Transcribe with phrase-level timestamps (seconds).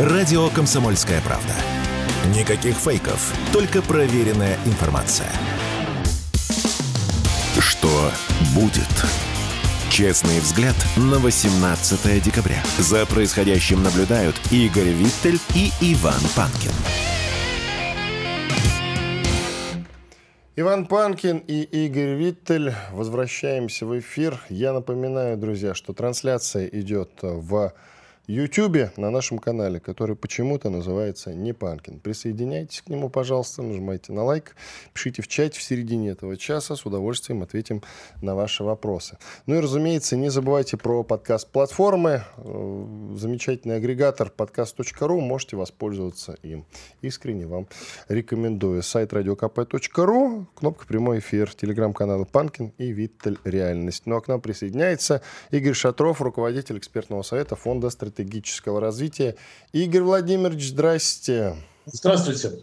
[0.00, 1.52] Радио «Комсомольская правда».
[2.34, 5.30] Никаких фейков, только проверенная информация.
[7.58, 8.10] Что
[8.54, 8.88] будет?
[9.90, 12.62] Честный взгляд на 18 декабря.
[12.78, 16.72] За происходящим наблюдают Игорь Виттель и Иван Панкин.
[20.56, 22.72] Иван Панкин и Игорь Виттель.
[22.92, 24.40] Возвращаемся в эфир.
[24.48, 27.74] Я напоминаю, друзья, что трансляция идет в
[28.30, 31.98] Ютубе на нашем канале, который почему-то называется «Не Панкин».
[31.98, 34.54] Присоединяйтесь к нему, пожалуйста, нажимайте на лайк,
[34.92, 37.82] пишите в чате в середине этого часа, с удовольствием ответим
[38.22, 39.18] на ваши вопросы.
[39.46, 42.22] Ну и, разумеется, не забывайте про подкаст-платформы.
[42.36, 46.66] Э, замечательный агрегатор подкаст.ру, можете воспользоваться им.
[47.02, 47.66] Искренне вам
[48.08, 48.84] рекомендую.
[48.84, 53.38] Сайт radiokp.ru, кнопка «Прямой эфир», телеграм-каналы «Панкин» и «Виттель.
[53.42, 54.04] Реальность».
[54.06, 59.36] Ну а к нам присоединяется Игорь Шатров, руководитель экспертного совета Фонда стратегии стратегического развития.
[59.72, 61.56] Игорь Владимирович, здрасте.
[61.86, 62.60] Здравствуйте.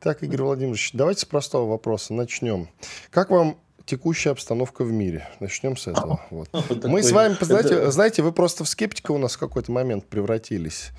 [0.00, 2.68] Так, Игорь Владимирович, давайте с простого вопроса начнем.
[3.10, 5.28] Как вам текущая обстановка в мире.
[5.40, 6.20] Начнем с этого.
[6.30, 6.48] Вот.
[6.84, 7.90] Мы с вами, знаете, это...
[7.90, 10.90] знаете, вы просто в скептика у нас в какой-то момент превратились.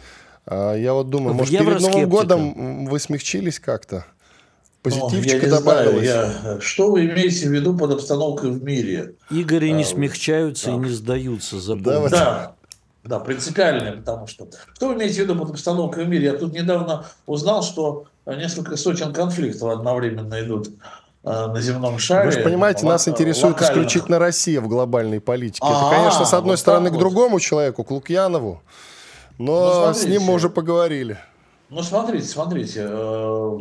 [0.46, 4.06] А, я вот думаю, в может, перед Новым годом вы смягчились как-то?
[4.84, 6.06] Позитивчика ну, добавилось.
[6.06, 6.60] Я...
[6.62, 9.16] Что вы имеете в виду под обстановкой в мире?
[9.30, 10.74] Игорь не а, смягчаются да.
[10.74, 11.76] и не сдаются.
[11.76, 12.57] Да, да,
[13.08, 14.48] да, принципиальное, потому что...
[14.74, 16.26] Что вы имеете в виду под обстановкой в мире?
[16.26, 20.70] Я тут недавно узнал, что несколько сотен конфликтов одновременно идут
[21.24, 22.26] э, на земном шаре.
[22.26, 23.86] Вы же понимаете, нас интересует локальных.
[23.86, 25.66] исключительно Россия в глобальной политике.
[25.66, 27.00] А-а-а, Это, конечно, с одной вот стороны, к вот.
[27.00, 28.62] другому человеку, к Лукьянову,
[29.38, 31.18] но ну, с ним мы уже поговорили.
[31.70, 32.86] Ну, смотрите, смотрите.
[32.88, 33.58] Э,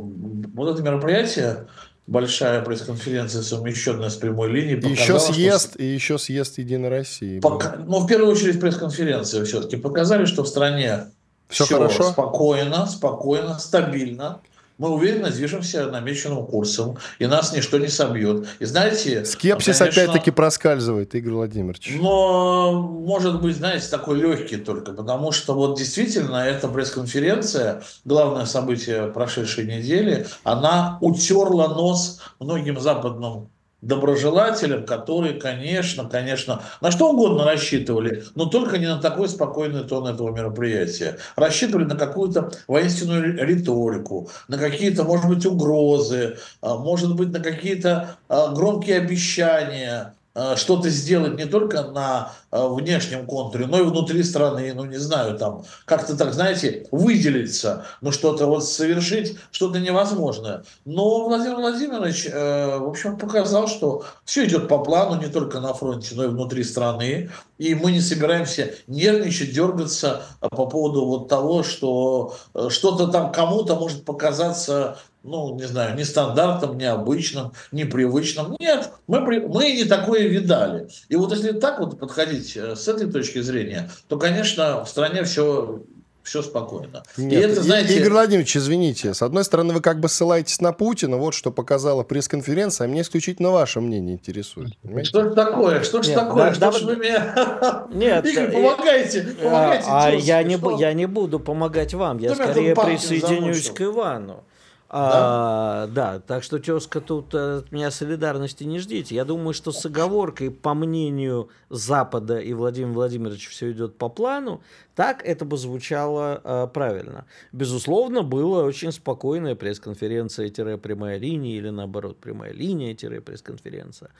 [0.55, 1.67] вот это мероприятие
[2.07, 4.77] большая пресс-конференция, совмещенная с прямой линией.
[4.77, 5.83] Показала, еще съезд, что...
[5.83, 7.41] и еще съезд Единой России.
[7.41, 7.77] Пока...
[7.77, 11.07] Ну, в первую очередь пресс-конференция все-таки показали, что в стране
[11.49, 12.13] все, все хорошо?
[12.13, 14.41] спокойно, спокойно, стабильно
[14.79, 18.47] мы уверенно движемся намеченным курсом, и нас ничто не собьет.
[18.59, 19.25] И знаете...
[19.25, 21.97] Скепсис конечно, опять-таки проскальзывает, Игорь Владимирович.
[21.99, 29.09] Но, может быть, знаете, такой легкий только, потому что вот действительно эта пресс-конференция, главное событие
[29.09, 33.51] прошедшей недели, она утерла нос многим западным
[33.87, 40.09] доброжелателям, которые, конечно, конечно, на что угодно рассчитывали, но только не на такой спокойный тон
[40.09, 41.19] этого мероприятия.
[41.37, 48.17] Рассчитывали на какую-то воинственную риторику, на какие-то, может быть, угрозы, а, может быть, на какие-то
[48.29, 50.16] а, громкие обещания,
[50.57, 55.39] что-то сделать не только на э, внешнем контуре, но и внутри страны, ну не знаю,
[55.39, 60.65] там как-то так, знаете, выделиться, ну что-то вот совершить, что-то невозможное.
[60.85, 65.73] Но Владимир Владимирович, э, в общем, показал, что все идет по плану не только на
[65.73, 71.63] фронте, но и внутри страны, и мы не собираемся нервничать, дергаться по поводу вот того,
[71.63, 72.37] что
[72.69, 78.57] что-то там кому-то может показаться ну, не знаю, нестандартным, необычным, непривычным.
[78.59, 80.89] Нет, мы, мы не такое видали.
[81.09, 85.25] И вот если так вот подходить э, с этой точки зрения, то, конечно, в стране
[85.25, 85.83] все
[86.27, 87.05] все спокойно.
[87.17, 87.97] Нет, и это, знаете...
[87.97, 92.03] Игорь Владимирович, извините, с одной стороны, вы как бы ссылаетесь на Путина, вот что показала
[92.03, 94.77] пресс-конференция, а мне исключительно ваше мнение интересует.
[94.83, 95.09] Понимаете?
[95.09, 95.83] Что ж такое?
[95.85, 96.45] Что ж Нет, такое?
[96.47, 97.87] Да, что да, ж вы меня...
[97.93, 99.87] Нет, Игорь, помогайте, помогайте.
[99.89, 104.43] А, а я, не, я не буду помогать вам, я скорее присоединюсь к Ивану.
[104.89, 106.13] А, да?
[106.13, 109.15] да, так что, тезка, тут от меня солидарности не ждите.
[109.15, 114.63] Я думаю, что с оговоркой, по мнению Запада и Владимира Владимировича, все идет по плану,
[114.95, 117.27] так это бы звучало а, правильно.
[117.53, 124.11] Безусловно, была очень спокойная пресс-конференция-прямая линия, или наоборот, прямая линия-пресс-конференция.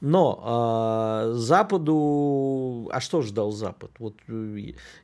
[0.00, 2.88] Но а, Западу...
[2.92, 3.90] А что ждал Запад?
[3.98, 4.14] Вот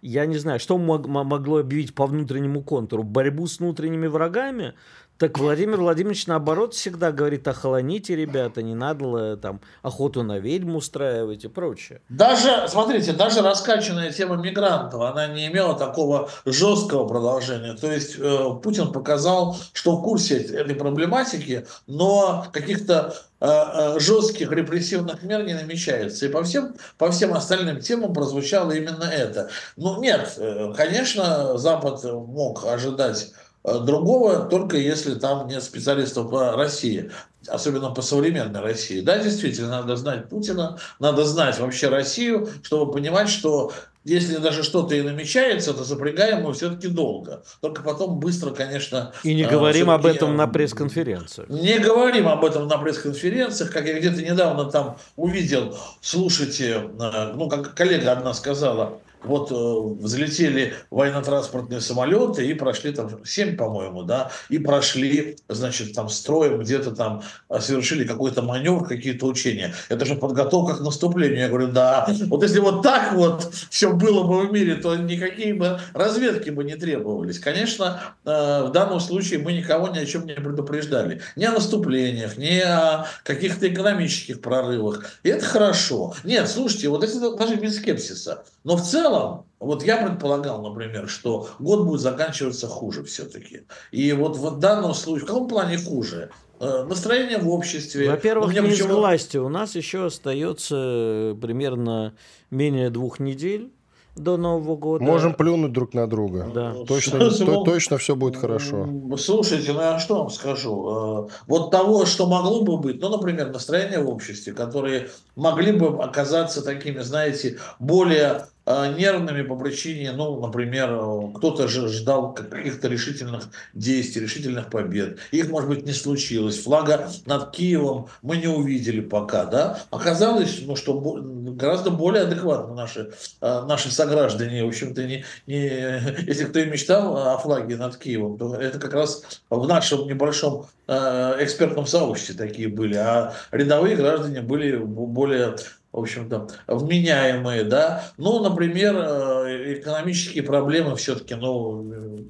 [0.03, 3.03] я не знаю, что мог, могло объявить по внутреннему контуру?
[3.03, 4.75] Борьбу с внутренними врагами?
[5.23, 11.45] Так Владимир Владимирович, наоборот, всегда говорит, охолоните, ребята, не надо там охоту на ведьму устраивать
[11.45, 12.01] и прочее.
[12.09, 17.75] Даже, смотрите, даже раскачанная тема мигрантов, она не имела такого жесткого продолжения.
[17.75, 24.51] То есть э, Путин показал, что в курсе этой проблематики, но каких-то э, э, жестких
[24.83, 26.27] репрессивных мер не намечается.
[26.27, 29.51] И по всем, по всем остальным темам прозвучало именно это.
[29.77, 33.33] Ну нет, э, конечно, Запад мог ожидать
[33.65, 37.11] Э, другого только если там нет специалистов по России,
[37.49, 39.01] особенно по современной России.
[39.01, 43.73] Да, действительно, надо знать Путина, надо знать вообще Россию, чтобы понимать, что
[44.05, 47.43] если даже что-то и намечается, то запрягаем мы все-таки долго.
[47.61, 49.13] Только потом быстро, конечно...
[49.23, 51.49] И не говорим об этом на пресс-конференциях.
[51.49, 53.71] Не говорим об этом на пресс-конференциях.
[53.71, 60.03] Как я где-то недавно там увидел, слушайте, э, ну, как коллега одна сказала, вот э,
[60.03, 66.93] взлетели военно-транспортные самолеты и прошли там 7, по-моему, да, и прошли, значит, там строем где-то
[66.93, 69.75] там э, совершили какой-то маневр, какие-то учения.
[69.89, 71.39] Это же подготовка к наступлению.
[71.39, 75.55] Я говорю, да, вот если вот так вот все было бы в мире, то никакие
[75.55, 77.39] бы разведки бы не требовались.
[77.39, 81.21] Конечно, э, в данном случае мы никого ни о чем не предупреждали.
[81.37, 85.05] Ни о наступлениях, ни о каких-то экономических прорывах.
[85.23, 86.15] И это хорошо.
[86.25, 88.45] Нет, слушайте, вот это даже без скепсиса.
[88.65, 93.63] Но в целом, вот я предполагал, например, что год будет заканчиваться хуже все-таки.
[93.91, 96.31] И вот в данном случае, в каком плане хуже?
[96.61, 98.09] Э, настроение в обществе.
[98.09, 98.95] Во-первых, не почему...
[98.95, 99.37] власти.
[99.37, 102.15] У нас еще остается примерно
[102.51, 103.73] менее двух недель
[104.17, 105.05] до Нового года.
[105.05, 106.51] Можем плюнуть друг на друга.
[106.55, 106.75] Да.
[106.87, 108.89] Точно, то, точно все будет хорошо.
[109.17, 111.29] Слушайте, ну я что вам скажу?
[111.29, 116.03] Э, вот того, что могло бы быть, ну, например, настроение в обществе, которые могли бы
[116.03, 120.91] оказаться такими, знаете, более нервными по причине, ну, например,
[121.35, 125.19] кто-то же ждал каких-то решительных действий, решительных побед.
[125.31, 126.63] Их, может быть, не случилось.
[126.63, 129.81] Флага над Киевом мы не увидели пока, да.
[129.91, 136.45] Оказалось, ну, что гораздо более адекватно наши, э, наши сограждане, в общем-то, не, не, если
[136.45, 141.37] кто и мечтал о флаге над Киевом, то это как раз в нашем небольшом э,
[141.41, 145.57] экспертном сообществе такие были, а рядовые граждане были более
[145.93, 148.05] в общем-то, вменяемые, да.
[148.17, 152.25] Ну, например, э, экономические проблемы все-таки, ну,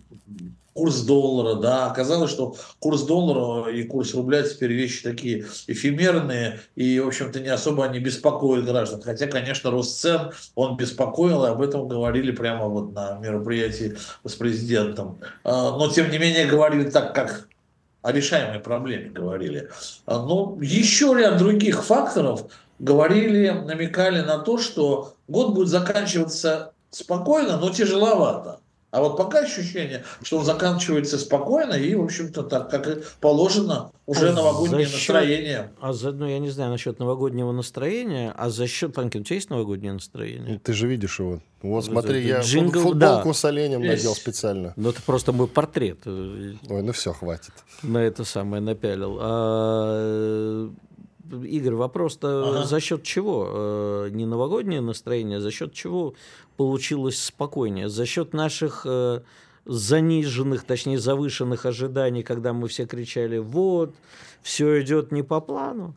[0.74, 6.98] курс доллара, да, оказалось, что курс доллара и курс рубля теперь вещи такие эфемерные, и,
[6.98, 9.02] в общем-то, не особо они беспокоят граждан.
[9.02, 14.34] Хотя, конечно, рост цен, он беспокоил, и об этом говорили прямо вот на мероприятии с
[14.34, 15.18] президентом.
[15.44, 17.48] А, но, тем не менее, говорили так, как
[18.02, 19.68] о решаемой проблеме говорили.
[20.06, 22.46] Но еще ряд других факторов,
[22.82, 28.58] говорили, намекали на то, что год будет заканчиваться спокойно, но тяжеловато.
[28.90, 33.90] А вот пока ощущение, что он заканчивается спокойно и, в общем-то, так, как и положено,
[34.04, 35.72] уже а новогоднее за настроение.
[35.80, 39.48] А заодно, я не знаю насчет новогоднего настроения, а за счет, Панкин, у тебя есть
[39.48, 40.58] новогоднее настроение?
[40.58, 41.40] Ты же видишь его.
[41.62, 43.34] Вот смотри, это, я джингл, футболку да.
[43.34, 44.74] с оленем надел специально.
[44.76, 46.06] Ну, это просто мой портрет.
[46.06, 47.54] Ой, ну все, хватит.
[47.82, 49.16] На это самое напялил.
[49.22, 50.70] А,
[51.32, 52.64] Игорь, вопрос-то ага.
[52.64, 53.48] за счет чего?
[53.48, 56.14] Э, не новогоднее настроение, а за счет чего
[56.56, 57.88] получилось спокойнее?
[57.88, 59.20] За счет наших э,
[59.64, 63.94] заниженных, точнее завышенных ожиданий, когда мы все кричали, вот,
[64.42, 65.94] все идет не по плану.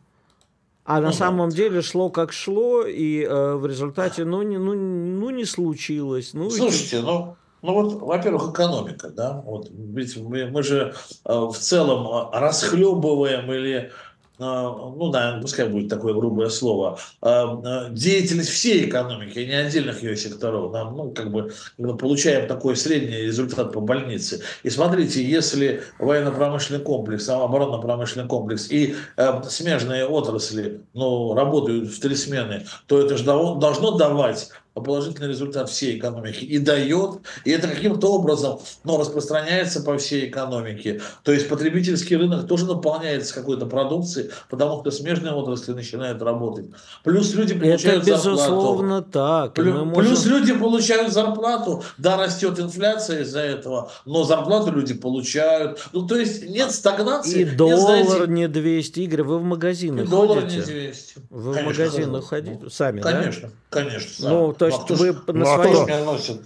[0.86, 5.30] А на самом деле шло как шло, и э, в результате, ну не, ну, ну,
[5.30, 6.32] не случилось.
[6.32, 7.02] Ну, Слушайте, и...
[7.02, 10.94] ну, ну вот, во-первых, экономика, да, вот, ведь мы, мы же
[11.24, 13.90] э, в целом расхлебываем или
[14.38, 20.02] ну да, пускай будет такое грубое слово, а, а, деятельность всей экономики, а не отдельных
[20.02, 20.72] ее секторов.
[20.72, 21.52] Да, ну, как бы,
[21.96, 24.42] получаем такой средний результат по больнице.
[24.62, 32.14] И смотрите, если военно-промышленный комплекс, оборонно-промышленный комплекс и э, смежные отрасли ну, работают в три
[32.14, 34.50] смены, то это же должно давать
[34.80, 41.00] положительный результат всей экономики и дает, и это каким-то образом ну, распространяется по всей экономике.
[41.22, 46.66] То есть потребительский рынок тоже наполняется какой-то продукцией, потому что смежные отрасли начинают работать.
[47.04, 49.10] Плюс люди получают это безусловно зарплату.
[49.12, 49.54] так.
[49.54, 49.94] Плюс, можем...
[49.94, 51.82] плюс люди получают зарплату.
[51.98, 55.86] Да, растет инфляция из-за этого, но зарплату люди получают.
[55.92, 57.40] Ну, то есть нет стагнации.
[57.40, 59.00] И нет, доллар знаете, не 200.
[59.00, 60.10] Игорь, вы в магазины и ходите?
[60.10, 61.14] доллар не 200.
[61.30, 62.70] Вы конечно, в магазины ходите?
[62.70, 63.54] Сами, конечно, да?
[63.70, 64.32] Конечно, сами.
[64.32, 66.40] Ну, то есть ну, вы на своем...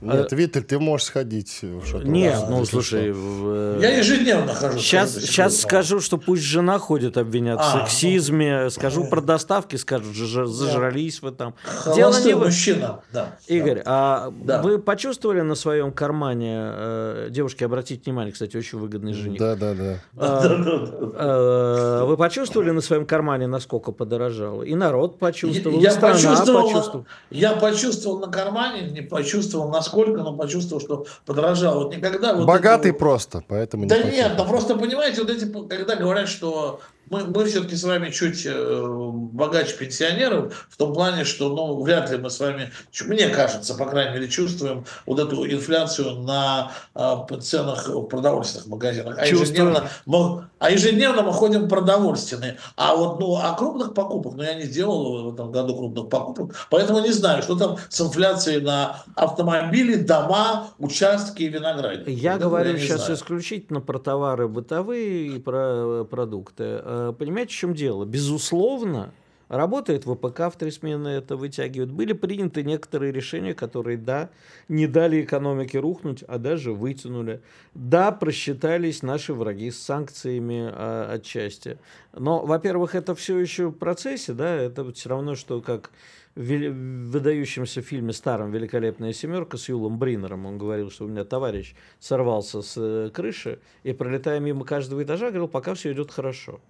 [0.00, 0.36] Нет, а...
[0.36, 3.80] Виталь, ты можешь сходить в Нет, раз, ну слушай, в...
[3.80, 4.78] я ежедневно хожу.
[4.78, 9.74] Сейчас, сейчас скажу, что пусть жена ходит обвинять а, в сексизме, ну, скажу про доставки,
[9.76, 11.54] скажут, зажрались вы там.
[11.96, 12.38] Дело не в...
[12.38, 13.36] мужчина, да.
[13.48, 14.62] Игорь, а да.
[14.62, 19.40] вы почувствовали на своем кармане, э, девушки, обратите внимание, кстати, очень выгодный жених.
[19.40, 20.00] Да, да, да.
[20.16, 24.62] А, э, вы почувствовали на своем кармане, насколько подорожало?
[24.62, 27.06] И народ почувствовал, я, и страна почувствовал, почувствовала.
[27.30, 31.84] Я почувствовал на кармане, не почувствовал на насколько, но почувствовал, что подорожал.
[31.84, 32.34] Вот никогда...
[32.34, 32.98] Вот Богатый это...
[32.98, 36.80] просто, поэтому не Да нет, но просто понимаете, вот эти, когда говорят, что
[37.10, 42.10] мы, мы все-таки с вами чуть э, богаче пенсионеров, в том плане, что ну, вряд
[42.10, 42.70] ли мы с вами,
[43.06, 49.16] мне кажется, по крайней мере, чувствуем вот эту инфляцию на э, ценах в продовольственных магазинах.
[49.18, 52.58] А ежедневно, мы, а ежедневно мы ходим в продовольственные.
[52.76, 56.54] А вот ну, о крупных покупках, ну я не сделал в этом году крупных покупок,
[56.70, 62.10] поэтому не знаю, что там с инфляцией на автомобили, дома, участки и виноградники.
[62.10, 63.14] Я это говорю я сейчас знаю.
[63.14, 66.80] исключительно про товары бытовые и про продукты.
[66.98, 68.04] Э, понимаете, в чем дело?
[68.04, 69.12] Безусловно,
[69.48, 71.90] Работает ВПК в три смены, это вытягивает.
[71.90, 74.28] Были приняты некоторые решения, которые, да,
[74.68, 77.40] не дали экономике рухнуть, а даже вытянули.
[77.72, 81.78] Да, просчитались наши враги с санкциями а, отчасти.
[82.12, 85.92] Но, во-первых, это все еще в процессе, да, это все равно, что как
[86.34, 90.46] в выдающемся фильме старом «Великолепная семерка» с Юлом Бринером.
[90.46, 95.30] Он говорил, что у меня товарищ сорвался с э, крыши и, пролетая мимо каждого этажа,
[95.30, 96.60] говорил, пока все идет хорошо.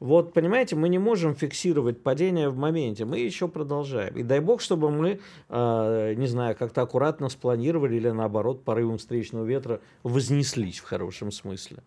[0.00, 4.14] Вот, понимаете, мы не можем фиксировать падение в моменте, мы еще продолжаем.
[4.16, 9.44] И дай бог, чтобы мы, э, не знаю, как-то аккуратно спланировали или наоборот порывом встречного
[9.44, 11.78] ветра вознеслись в хорошем смысле.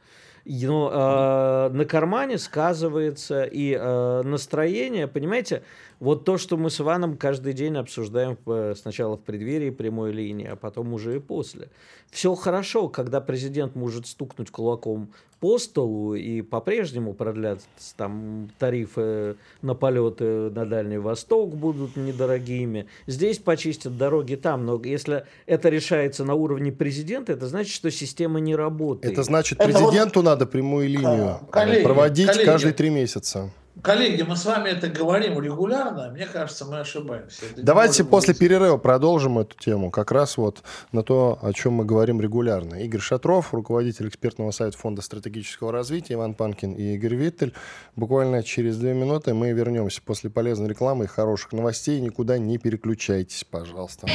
[0.51, 5.62] Но э, на кармане сказывается и э, настроение, понимаете,
[6.00, 10.48] вот то, что мы с Иваном каждый день обсуждаем в, сначала в преддверии прямой линии,
[10.48, 11.70] а потом уже и после.
[12.10, 17.62] Все хорошо, когда президент может стукнуть кулаком по столу и по-прежнему продлять
[17.96, 22.88] там тарифы на полеты на Дальний Восток будут недорогими.
[23.08, 28.39] Здесь почистят дороги там, но если это решается на уровне президента, это значит, что система
[28.39, 29.13] не работает.
[29.13, 30.25] Это значит, президенту это вот...
[30.25, 32.46] надо прямую линию коллеги, проводить коллеги.
[32.46, 33.51] каждые три месяца.
[33.81, 37.46] Коллеги, мы с вами это говорим регулярно, мне кажется, мы ошибаемся.
[37.46, 38.39] Это Давайте после быть.
[38.39, 42.75] перерыва продолжим эту тему, как раз вот на то, о чем мы говорим регулярно.
[42.75, 47.53] Игорь Шатров, руководитель экспертного сайта Фонда стратегического развития, Иван Панкин и Игорь Виттель.
[47.96, 52.01] Буквально через две минуты мы вернемся после полезной рекламы и хороших новостей.
[52.01, 54.08] Никуда не переключайтесь, пожалуйста.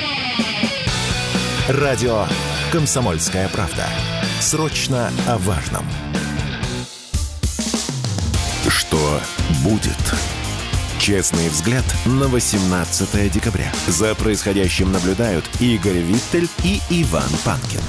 [1.68, 2.26] Радио
[2.72, 3.86] «Комсомольская правда».
[4.38, 5.82] Срочно о важном.
[8.68, 9.18] Что
[9.62, 9.96] будет?
[10.98, 13.72] Честный взгляд на 18 декабря.
[13.88, 17.80] За происходящим наблюдают Игорь Виттель и Иван Панкин.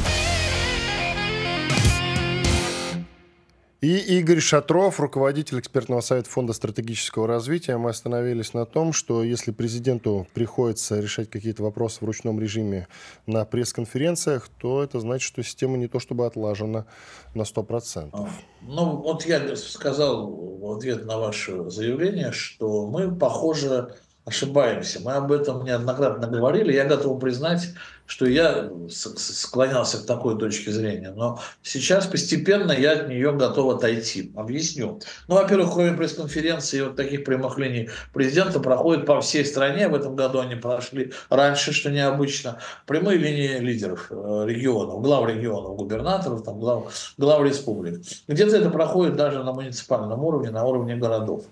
[3.86, 7.77] И Игорь Шатров, руководитель экспертного совета Фонда стратегического развития.
[7.77, 12.88] Мы остановились на том, что если президенту приходится решать какие-то вопросы в ручном режиме
[13.27, 16.88] на пресс-конференциях, то это значит, что система не то чтобы отлажена
[17.36, 18.10] на 100%.
[18.13, 18.27] А,
[18.63, 23.94] ну, вот я сказал в ответ на ваше заявление, что мы, похоже,
[24.25, 25.00] ошибаемся.
[25.01, 26.74] Мы об этом неоднократно говорили.
[26.74, 27.70] Я готов признать,
[28.08, 31.12] что я склонялся к такой точке зрения.
[31.15, 34.32] Но сейчас постепенно я от нее готов отойти.
[34.36, 35.00] Объясню.
[35.27, 39.88] Ну, во-первых, кроме пресс-конференции вот таких прямых линий президента проходят по всей стране.
[39.88, 42.60] В этом году они прошли раньше, что необычно.
[42.88, 48.01] Прямые линии лидеров э, регионов, глав регионов, губернаторов, там, глав, глав республик.
[48.27, 51.46] Где-то это проходит даже на муниципальном уровне, на уровне городов.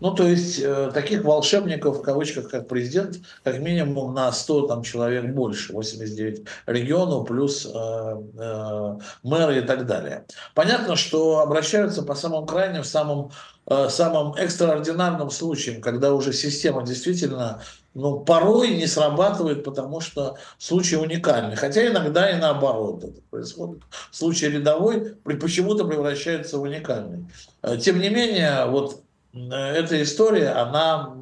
[0.00, 4.82] Ну, то есть э, таких волшебников, в кавычках, как президент, как минимум на 100 там,
[4.82, 10.24] человек больше, 89 регионов, плюс э, э, мэры и так далее.
[10.54, 13.30] Понятно, что обращаются по самым крайним, самым,
[13.66, 17.60] э, самым экстраординарным случаям, когда уже система действительно
[17.94, 21.56] ну, порой не срабатывает, потому что случай уникальный.
[21.56, 23.82] Хотя иногда и наоборот это происходит.
[24.12, 27.26] Случай рядовой почему-то превращается в уникальный.
[27.62, 31.14] Э, тем не менее, вот эта история, она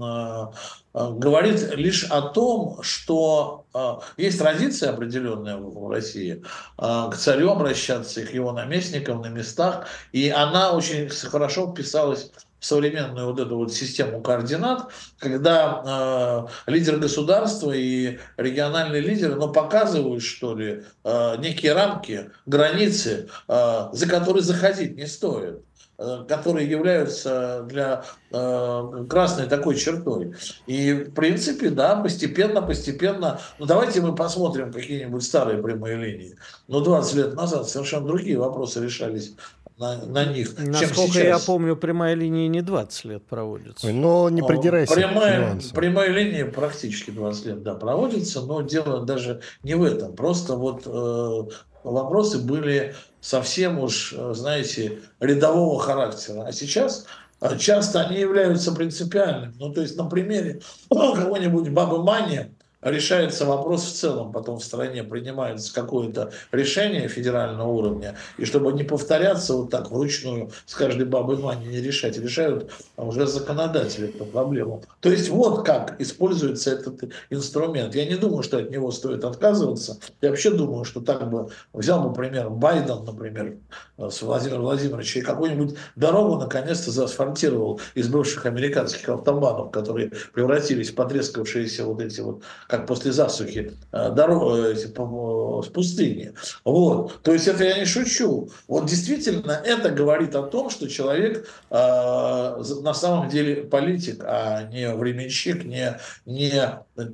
[0.00, 0.46] э,
[0.94, 6.42] говорит лишь о том, что э, есть традиция определенная в России
[6.78, 12.66] э, к царю обращаться, к его наместникам на местах, и она очень хорошо вписалась в
[12.66, 20.22] современную вот эту вот систему координат, когда э, лидер государства и региональные лидеры, ну, показывают,
[20.22, 25.62] что ли, э, некие рамки, границы, э, за которые заходить не стоит.
[26.00, 30.32] Э, которые являются для э, красной такой чертой.
[30.68, 36.36] И, в принципе, да, постепенно, постепенно, ну, давайте мы посмотрим какие-нибудь старые прямые линии.
[36.68, 39.34] Но 20 лет назад совершенно другие вопросы решались
[39.78, 40.58] на, на них.
[40.58, 43.88] Насколько чем я помню, прямая линия не 20 лет проводится.
[43.90, 44.94] Но не придирайся.
[44.94, 50.14] Прямая, прямая линия практически 20 лет, да, проводится, но дело даже не в этом.
[50.14, 51.42] Просто вот э,
[51.84, 56.44] вопросы были совсем уж, э, знаете, рядового характера.
[56.46, 57.06] А сейчас
[57.40, 59.54] э, часто они являются принципиальными.
[59.58, 65.02] Ну, то есть на примере кого-нибудь Бабы Мани, решается вопрос в целом, потом в стране
[65.02, 71.38] принимается какое-то решение федерального уровня, и чтобы не повторяться вот так вручную с каждой бабой
[71.38, 74.82] мани не решать, решают уже законодатели эту проблему.
[75.00, 77.94] То есть вот как используется этот инструмент.
[77.94, 79.98] Я не думаю, что от него стоит отказываться.
[80.20, 83.56] Я вообще думаю, что так бы взял бы пример Байден, например,
[83.98, 90.94] с Владимиром Владимировичем, и какую-нибудь дорогу наконец-то заасфальтировал из бывших американских автобанов, которые превратились в
[90.94, 96.34] потрескавшиеся вот эти вот как после засухи, э, дорог, э, с пустыни.
[96.64, 97.22] Вот.
[97.22, 98.50] То есть это я не шучу.
[98.68, 104.94] Вот действительно это говорит о том, что человек э, на самом деле политик, а не
[104.94, 106.52] временщик, не, не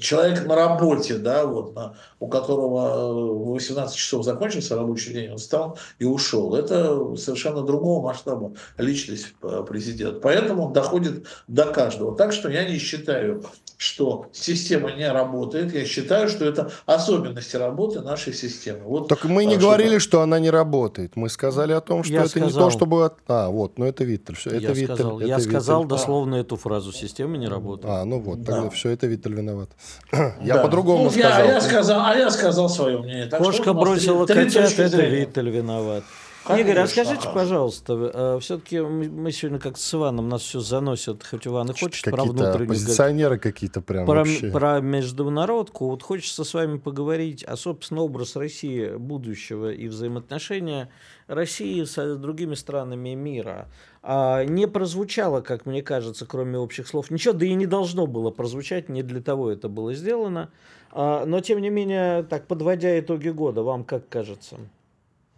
[0.00, 5.78] человек на работе, да, вот, на, у которого 18 часов закончился рабочий день, он встал
[6.00, 6.56] и ушел.
[6.56, 9.34] Это совершенно другого масштаба личность
[9.68, 10.18] президента.
[10.18, 12.16] Поэтому он доходит до каждого.
[12.16, 13.44] Так что я не считаю,
[13.76, 15.43] что система не работает.
[15.52, 18.80] Я считаю, что это особенности работы нашей системы.
[18.84, 21.16] Вот, так мы не а, говорили, что она не работает.
[21.16, 22.48] Мы сказали о том, что я это сказал.
[22.48, 23.12] не то, чтобы...
[23.28, 24.36] А, вот, ну это Виттель.
[24.36, 25.50] Все, это я Виттель, сказал, это я Виттель.
[25.50, 26.92] сказал дословно эту фразу.
[26.92, 27.92] Система не работает.
[27.92, 28.70] А, ну вот, тогда да.
[28.70, 29.70] все, это Виттель виноват.
[30.42, 30.62] Я да.
[30.62, 31.38] по-другому ну, сказал.
[31.38, 32.00] Я, я сказал.
[32.04, 33.26] А я сказал свое мнение.
[33.26, 36.04] Так Кошка бросила котят, это Виттель виноват.
[36.44, 36.70] Конечно.
[36.70, 41.46] Игорь, а скажите, пожалуйста, э, все-таки мы сегодня как с Иваном, нас все заносят, хоть
[41.46, 42.64] Иван и хочет про внутреннюю...
[42.64, 44.50] Оппозиционеры какие-то прям про, вообще.
[44.50, 45.86] Про международку.
[45.86, 50.90] Вот хочется с вами поговорить о, собственно, образ России будущего и взаимоотношения
[51.28, 53.68] России с другими странами мира.
[54.02, 58.30] А не прозвучало, как мне кажется, кроме общих слов, ничего, да и не должно было
[58.30, 60.50] прозвучать, не для того это было сделано.
[60.92, 64.58] А, но, тем не менее, так, подводя итоги года, вам как кажется?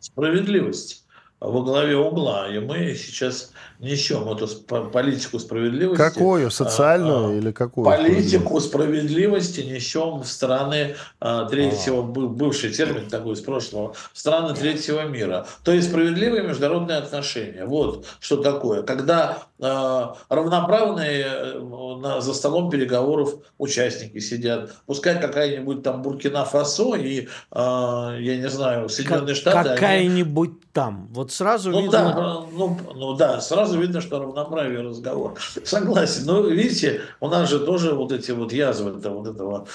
[0.06, 1.05] Справедливость
[1.40, 2.48] во главе угла.
[2.48, 4.46] И мы сейчас несем эту
[4.90, 6.02] политику справедливости.
[6.02, 6.50] Какую?
[6.50, 7.84] Социальную а, или какую?
[7.84, 12.02] Политику справедливости несем в страны а, третьего, а.
[12.02, 15.46] бывший термин такой из прошлого, в страны третьего мира.
[15.62, 17.66] То есть справедливые международные отношения.
[17.66, 18.82] Вот что такое.
[18.82, 24.74] Когда а, равноправные э, за столом переговоров участники сидят.
[24.84, 29.68] Пускай какая-нибудь там Буркина-Фасо и, а, я не знаю, Соединенные как, Штаты.
[29.70, 30.60] Какая-нибудь они...
[30.74, 31.08] там.
[31.10, 31.92] Вот сразу ну, видно...
[31.92, 35.34] Да, ну, ну да, сразу видно, что равноправие разговор.
[35.64, 36.26] Согласен.
[36.26, 39.66] Но видите, у нас же тоже вот эти вот язвы -то, вот этого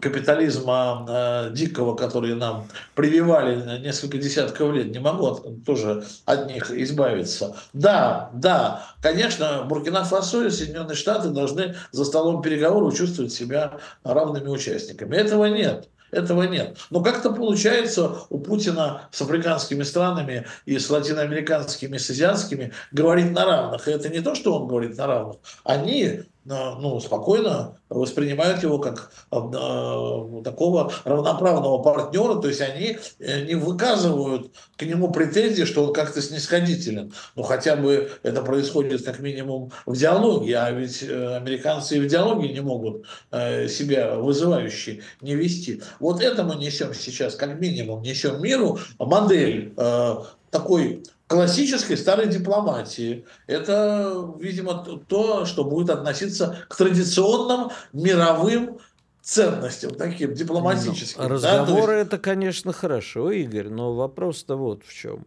[0.00, 6.70] капитализма э, дикого, которые нам прививали несколько десятков лет, не могу от, тоже от них
[6.70, 7.56] избавиться.
[7.72, 15.16] Да, да, конечно, Буркина-Фасо и Соединенные Штаты должны за столом переговоров чувствовать себя равными участниками.
[15.16, 15.88] Этого нет.
[16.10, 16.78] Этого нет.
[16.90, 23.44] Но как-то получается у Путина с африканскими странами и с латиноамериканскими, с азиатскими говорить на
[23.44, 23.88] равных.
[23.88, 25.36] И это не то, что он говорит на равных.
[25.64, 33.54] Они ну, спокойно воспринимают его как э, такого равноправного партнера, то есть они э, не
[33.54, 37.12] выказывают к нему претензии, что он как-то снисходителен.
[37.36, 42.06] Ну, хотя бы это происходит как минимум в диалоге, а ведь э, американцы и в
[42.06, 45.82] диалоге не могут э, себя вызывающе не вести.
[46.00, 50.16] Вот это мы несем сейчас, как минимум, несем миру модель э,
[50.50, 53.24] такой классической старой дипломатии.
[53.46, 58.78] Это, видимо, то, что будет относиться к традиционным мировым
[59.22, 61.22] ценностям, таким дипломатическим.
[61.22, 61.98] Ну, разговоры да?
[61.98, 62.06] есть...
[62.06, 65.26] это, конечно, хорошо, Игорь, но вопрос-то вот в чем.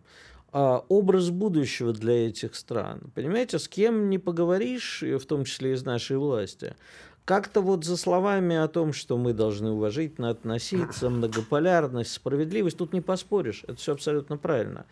[0.51, 3.11] А, образ будущего для этих стран.
[3.13, 6.75] Понимаете, с кем не поговоришь, в том числе из нашей власти,
[7.25, 13.01] как-то вот за словами о том, что мы должны уважительно относиться, многополярность, справедливость, тут не
[13.01, 14.85] поспоришь, это все абсолютно правильно.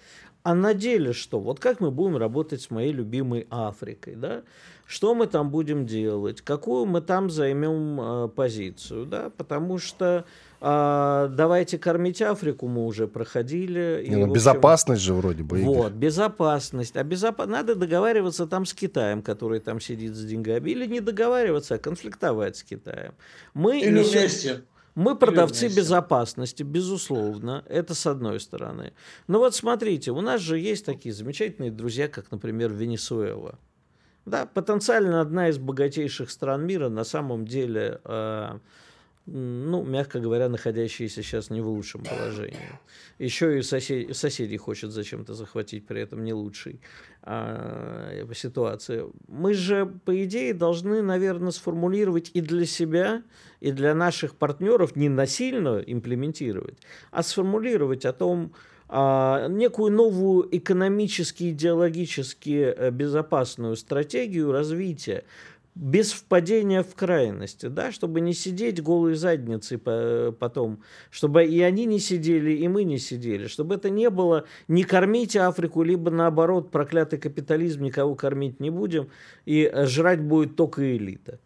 [0.44, 1.40] А на деле что?
[1.40, 4.44] Вот как мы будем работать с моей любимой Африкой, да?
[4.88, 6.42] Что мы там будем делать?
[6.42, 9.30] Какую мы там займем э, позицию, да?
[9.38, 10.26] Потому что
[10.62, 14.04] э, давайте кормить Африку мы уже проходили.
[14.08, 15.60] Не, и, ну, общем, безопасность же вроде бы.
[15.60, 15.76] Игорь.
[15.76, 16.98] Вот, безопасность.
[16.98, 17.46] А безоп...
[17.46, 22.58] надо договариваться там с Китаем, который там сидит с деньгами, или не договариваться, а конфликтовать
[22.58, 23.14] с Китаем.
[23.54, 24.22] Мы или несем...
[24.22, 24.62] вместе.
[25.00, 28.92] Мы продавцы безопасности, безусловно, это с одной стороны.
[29.28, 33.58] Но вот смотрите, у нас же есть такие замечательные друзья, как, например, Венесуэла.
[34.26, 38.60] Да, потенциально одна из богатейших стран мира, на самом деле э,
[39.32, 42.80] ну, мягко говоря, находящиеся сейчас не в лучшем положении.
[43.20, 46.82] Еще и сосед, соседей хочет зачем-то захватить, при этом не лучшей
[47.24, 49.06] а, ситуации.
[49.28, 53.24] Мы же, по идее, должны, наверное, сформулировать и для себя,
[53.60, 56.78] и для наших партнеров не насильно имплементировать,
[57.12, 58.54] а сформулировать о том,
[58.92, 65.26] а, некую новую экономически, идеологически э, безопасную стратегию развития,
[65.80, 72.00] без впадения в крайности, да, чтобы не сидеть голой задницей потом, чтобы и они не
[72.00, 77.18] сидели, и мы не сидели, чтобы это не было не кормить Африку, либо наоборот проклятый
[77.18, 79.10] капитализм, никого кормить не будем,
[79.46, 81.40] и жрать будет только элита.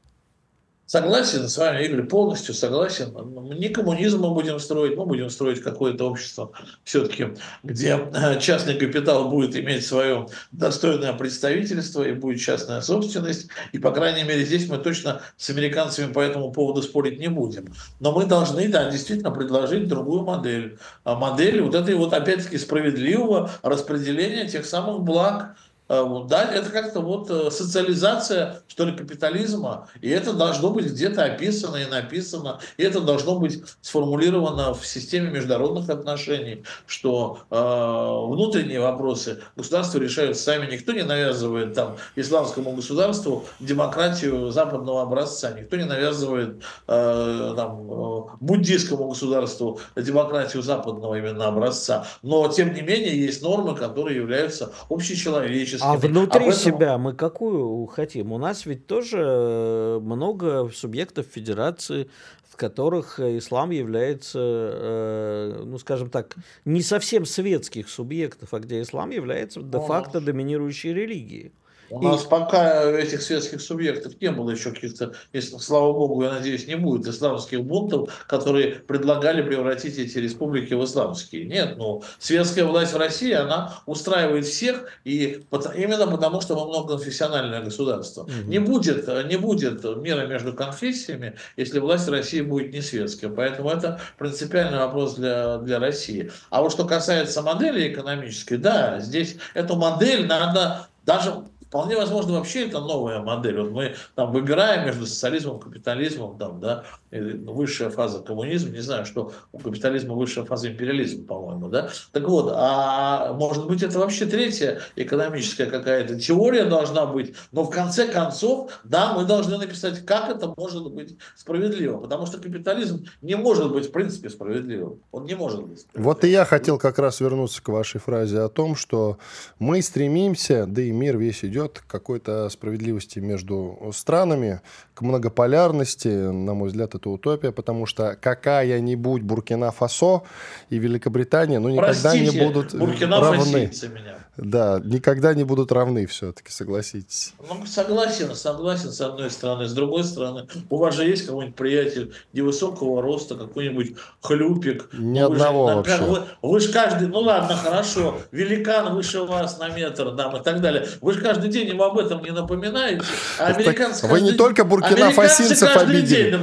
[0.86, 3.14] Согласен с вами, Игорь, полностью согласен.
[3.58, 6.52] Не коммунизм мы будем строить, мы будем строить какое-то общество
[6.84, 7.30] все-таки,
[7.64, 13.48] где э, частный капитал будет иметь свое достойное представительство и будет частная собственность.
[13.72, 17.74] И, по крайней мере, здесь мы точно с американцами по этому поводу спорить не будем.
[18.02, 20.78] Но мы должны, да, действительно предложить другую модель.
[21.06, 25.56] А модель вот этой вот, опять-таки, справедливого распределения тех самых благ,
[25.90, 31.26] Э, да, это как-то вот э, социализация, что ли, капитализма, и это должно быть где-то
[31.26, 38.80] описано и написано, и это должно быть сформулировано в системе международных отношений, что э, внутренние
[38.80, 45.86] вопросы государства решают сами, никто не навязывает там исламскому государству демократию западного образца, никто не
[45.86, 53.76] навязывает э, там, буддийскому государству демократию западного именно образца, но тем не менее есть нормы,
[53.76, 58.32] которые являются общечеловеческими, а внутри а себя мы какую хотим?
[58.32, 62.10] У нас ведь тоже э, много субъектов федерации,
[62.50, 69.10] в которых ислам является, э, ну скажем так, не совсем светских субъектов, а где ислам
[69.10, 71.52] является де-факто доминирующей религией.
[71.90, 72.06] У и...
[72.06, 76.76] нас пока этих светских субъектов не было еще каких-то, если, слава богу, я надеюсь, не
[76.76, 81.46] будет исламских бунтов, которые предлагали превратить эти республики в исламские.
[81.46, 85.44] Нет, ну, светская власть в России, она устраивает всех, и
[85.76, 88.24] именно потому, что мы многоконфессиональное государство.
[88.24, 88.32] Угу.
[88.48, 93.30] Не, будет, не будет мира между конфессиями, если власть России будет не светская.
[93.30, 96.32] Поэтому это принципиальный вопрос для, для России.
[96.50, 101.44] А вот что касается модели экономической, да, здесь эту модель надо даже
[101.74, 103.60] Вполне возможно, вообще это новая модель.
[103.60, 109.34] Вот мы там выбираем между социализмом, капитализмом, там, да, высшая фаза коммунизма, не знаю, что
[109.52, 111.90] у капитализма высшая фаза империализма, по-моему, да.
[112.12, 117.72] Так вот, а может быть это вообще третья экономическая какая-то теория должна быть, но в
[117.72, 123.34] конце концов, да, мы должны написать, как это может быть справедливо, потому что капитализм не
[123.34, 125.88] может быть в принципе справедливым, он не может быть.
[125.96, 129.18] Вот и я хотел как раз вернуться к вашей фразе о том, что
[129.58, 134.62] мы стремимся, да и мир весь идет ведет к какой-то справедливости между странами,
[134.94, 136.08] к многополярности.
[136.08, 140.22] На мой взгляд, это утопия, потому что какая-нибудь Буркина-Фасо
[140.70, 143.72] и Великобритания ну, никогда Простите, не будут равны.
[143.94, 144.18] Меня.
[144.38, 147.34] Да, никогда не будут равны все-таки, согласитесь.
[147.48, 149.68] Ну, согласен, согласен с одной стороны.
[149.68, 154.90] С другой стороны, у вас же есть какой-нибудь приятель невысокого роста, какой-нибудь хлюпик.
[154.94, 155.98] Ни ну, одного же, вообще.
[155.98, 160.62] Вы, вы же каждый, ну ладно, хорошо, великан выше вас на метр, да, и так
[160.62, 160.88] далее.
[161.02, 163.04] Вы же каждый день ему об этом не напоминаете.
[163.40, 166.40] А американцы Вы не только буркина-фасинцев обидели.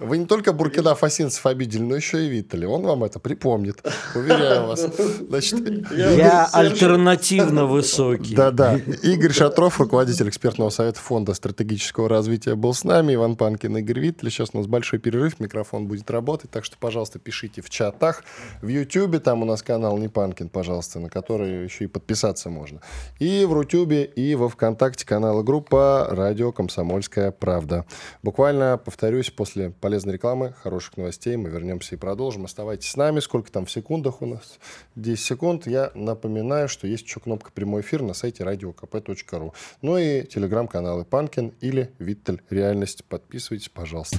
[0.00, 2.64] Вы не только буркина-фасинцев обидели, но еще и Виттели.
[2.64, 3.82] Он вам это припомнит.
[4.14, 4.86] Уверяю вас.
[5.28, 8.34] Значит, я альтернативно высокий.
[8.34, 8.76] Да-да.
[9.02, 13.14] Игорь Шатров, руководитель экспертного совета Фонда стратегического развития, был с нами.
[13.14, 14.30] Иван Панкин, Игорь Виттель.
[14.30, 16.50] Сейчас у нас большой перерыв, микрофон будет работать.
[16.50, 18.24] Так что, пожалуйста, пишите в чатах.
[18.62, 22.80] В Ютьюбе там у нас канал Не Панкин, пожалуйста, на который еще и подписаться можно.
[23.18, 27.86] И в Рутюбе, и во ВКонтакте канала группа «Радио Комсомольская правда».
[28.22, 32.44] Буквально, повторюсь, после полезной рекламы, хороших новостей мы вернемся и продолжим.
[32.44, 33.20] Оставайтесь с нами.
[33.20, 34.58] Сколько там в секундах у нас?
[34.96, 35.66] 10 секунд.
[35.66, 39.52] Я напоминаю, что есть еще кнопка «Прямой эфир» на сайте radiokp.ru.
[39.80, 42.42] Ну и телеграм-каналы «Панкин» или «Виттель.
[42.50, 43.04] Реальность».
[43.06, 44.18] Подписывайтесь, пожалуйста.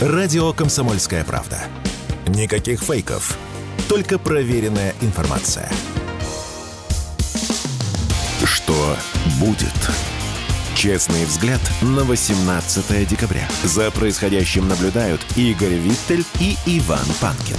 [0.00, 1.58] Радио «Комсомольская правда».
[2.28, 3.36] Никаких фейков,
[3.88, 5.68] только проверенная информация.
[8.48, 8.96] Что
[9.38, 9.68] будет?
[10.74, 13.46] Честный взгляд на 18 декабря.
[13.62, 17.58] За происходящим наблюдают Игорь Виттель и Иван Панкин.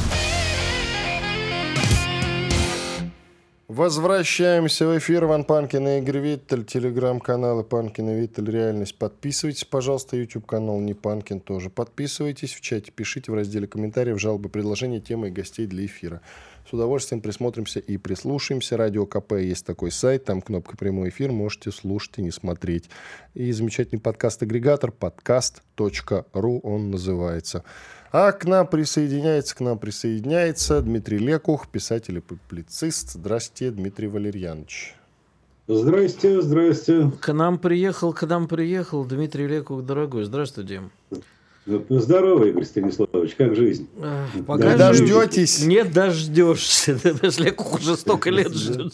[3.67, 5.25] Возвращаемся в эфир.
[5.25, 6.65] Иван Панкин и Игорь Виттель.
[6.65, 8.49] Телеграм-каналы Панкин и Виттель.
[8.49, 8.97] Реальность.
[8.97, 10.17] Подписывайтесь, пожалуйста.
[10.17, 11.69] YouTube-канал Не Панкин тоже.
[11.69, 12.91] Подписывайтесь в чате.
[12.91, 16.21] Пишите в разделе комментариев жалобы, предложения, темы и гостей для эфира.
[16.69, 18.77] С удовольствием присмотримся и прислушаемся.
[18.77, 22.91] Радио КП есть такой сайт, там кнопка «Прямой эфир», можете слушать и не смотреть.
[23.33, 27.63] И замечательный подкаст-агрегатор подкаст.ру он называется.
[28.11, 33.13] А к нам присоединяется, к нам присоединяется Дмитрий Лекух, писатель и публицист.
[33.13, 34.95] Здравствуйте, Дмитрий Валерьянович.
[35.67, 37.11] Здрасте, здрасте.
[37.19, 40.23] К нам приехал, к нам приехал Дмитрий Лекух, дорогой.
[40.23, 40.91] Здравствуй, Дим.
[41.65, 43.87] Ну, здорово, Игорь Станиславович, как жизнь?
[44.47, 45.63] Пока не дождетесь.
[45.65, 46.99] Не дождешься.
[47.21, 48.93] Если уже столько лет ждет.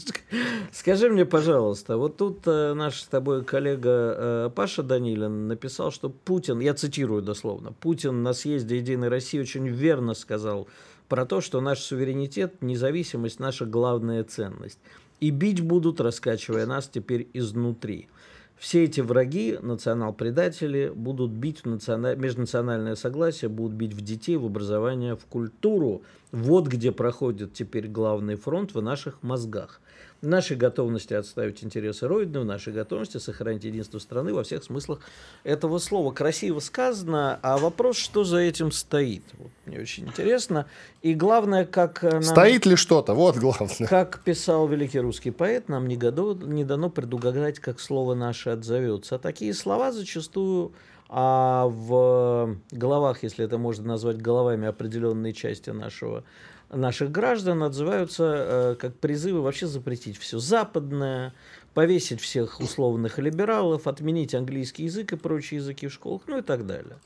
[0.74, 6.10] Скажи мне, пожалуйста, вот тут э, наш с тобой коллега э, Паша Данилин написал, что
[6.10, 10.68] Путин, я цитирую дословно, Путин на съезде Единой России очень верно сказал
[11.08, 14.80] про то, что наш суверенитет, независимость– наша главная ценность.
[15.20, 18.10] И бить будут, раскачивая нас теперь изнутри.
[18.58, 22.16] Все эти враги, национал-предатели, будут бить в национа...
[22.16, 26.04] межнациональное согласие, будут бить в детей, в образование, в культуру.
[26.36, 29.80] Вот где проходит теперь главный фронт в наших мозгах
[30.22, 35.00] в нашей готовности отставить интересы Родины, в нашей готовности сохранить единство страны во всех смыслах
[35.44, 36.12] этого слова.
[36.12, 39.24] Красиво сказано, а вопрос, что за этим стоит?
[39.38, 40.66] Вот, мне очень интересно.
[41.02, 42.02] И главное, как...
[42.02, 43.14] Нам, стоит ли что-то?
[43.14, 43.88] Вот главное.
[43.88, 49.16] Как писал великий русский поэт, нам не, году, не дано предугадать, как слово наше отзовется.
[49.16, 50.74] А такие слова зачастую
[51.08, 56.24] а в головах, если это можно назвать головами определенной части нашего
[56.70, 61.34] наших граждан отзываются э, как призывы вообще запретить все западное,
[61.74, 66.66] повесить всех условных либералов, отменить английский язык и прочие языки в школах, ну и так
[66.66, 66.98] далее.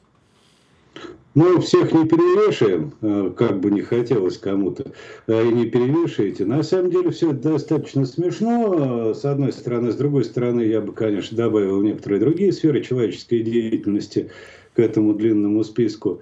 [1.36, 4.92] Ну, всех не перевешаем, э, как бы не хотелось кому-то,
[5.28, 6.44] э, и не перевешаете.
[6.44, 9.92] На самом деле все это достаточно смешно, с одной стороны.
[9.92, 14.32] С другой стороны, я бы, конечно, добавил некоторые другие сферы человеческой деятельности
[14.74, 16.22] к этому длинному списку.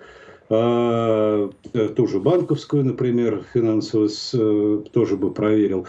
[0.50, 5.88] А, э, ту же банковскую, например, финансовую э, тоже бы проверил.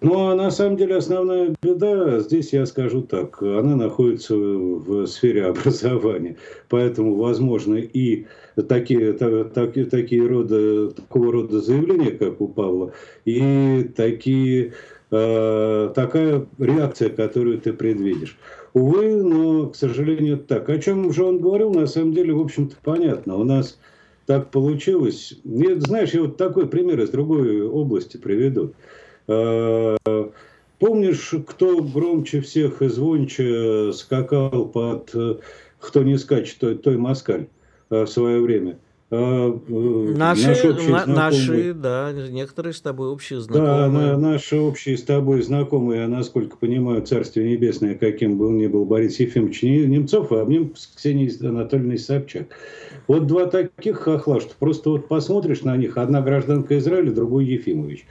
[0.00, 6.36] Но на самом деле основная беда, здесь я скажу так, она находится в сфере образования.
[6.70, 8.26] Поэтому, возможно, и
[8.68, 12.92] такие, такие, такие рода, такого рода заявления, как у Павла,
[13.26, 14.72] и такие,
[15.10, 18.38] э, такая реакция, которую ты предвидишь.
[18.72, 20.68] Увы, но, к сожалению, так.
[20.68, 23.36] О чем же он говорил, на самом деле, в общем-то, понятно.
[23.36, 23.78] У нас
[24.26, 25.34] так получилось.
[25.44, 28.74] И, знаешь, я вот такой пример из другой области приведу.
[29.26, 29.96] А,
[30.78, 35.12] помнишь, кто громче всех и звонче скакал под
[35.80, 37.46] «Кто не скачет, той, той москаль»
[37.88, 38.78] в свое время?
[39.12, 43.72] А, наши, наш на, наши, да, некоторые с тобой общие знакомые.
[43.72, 48.68] Да, на, наши общие с тобой знакомые, я насколько понимаю, Царствие Небесное, каким был не
[48.68, 52.46] был Борис Ефимович Немцов, а мне Ксения Анатольевна Собчак.
[53.08, 58.06] Вот два таких хохла, что просто вот посмотришь на них, одна гражданка Израиля, другой Ефимович.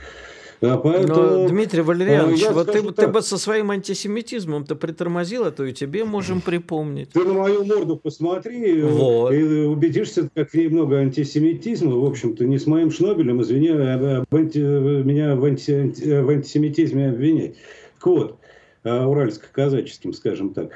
[0.61, 5.51] А поэтому, Но, Дмитрий Валерьянович, а, вот ты, ты бы со своим антисемитизмом-то притормозил, а
[5.51, 7.11] то и тебе можем припомнить.
[7.11, 9.31] Ты на мою морду посмотри вот.
[9.31, 11.95] и убедишься, как много антисемитизма.
[11.95, 17.09] В общем-то, не с моим Шнобелем, извини, а, а, анти, меня в, анти, в антисемитизме
[17.09, 17.55] обвинять.
[17.95, 18.38] Так вот, Э,
[18.83, 20.71] уральско-казаческим, скажем так.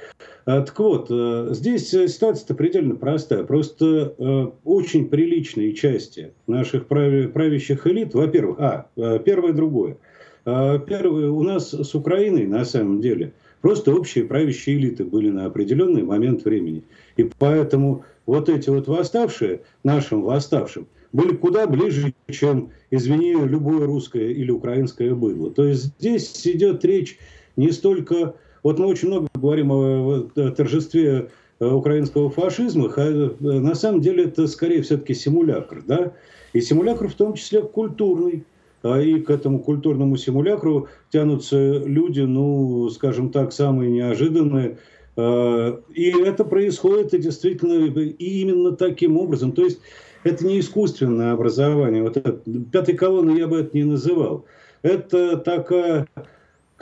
[0.45, 3.43] А, так вот, э, здесь ситуация-то предельно простая.
[3.43, 9.97] Просто э, очень приличные части наших правящих элит, во-первых, а, первое другое.
[10.45, 16.03] Первое, у нас с Украиной на самом деле просто общие правящие элиты были на определенный
[16.03, 16.83] момент времени.
[17.15, 24.33] И поэтому вот эти вот восставшие, нашим восставшим, были куда ближе, чем, извини, любое русское
[24.33, 25.51] или украинское быдло.
[25.51, 27.17] То есть здесь идет речь
[27.55, 28.35] не столько...
[28.63, 34.25] Вот мы очень много говорим о, о торжестве э, украинского фашизма, а на самом деле
[34.25, 36.13] это скорее все-таки симулякр, да?
[36.53, 38.45] И симулякр в том числе культурный.
[38.83, 44.77] А и к этому культурному симулякру тянутся люди, ну, скажем так, самые неожиданные.
[45.15, 49.53] И это происходит и действительно и именно таким образом.
[49.53, 49.79] То есть
[50.25, 52.03] это не искусственное образование.
[52.03, 52.41] Вот это,
[52.73, 54.43] пятой колонны я бы это не называл.
[54.81, 56.07] Это такая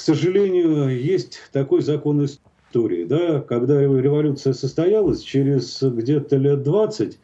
[0.02, 3.04] к сожалению, есть такой закон истории.
[3.04, 3.40] Да?
[3.40, 7.20] Когда революция состоялась, через где-то лет 20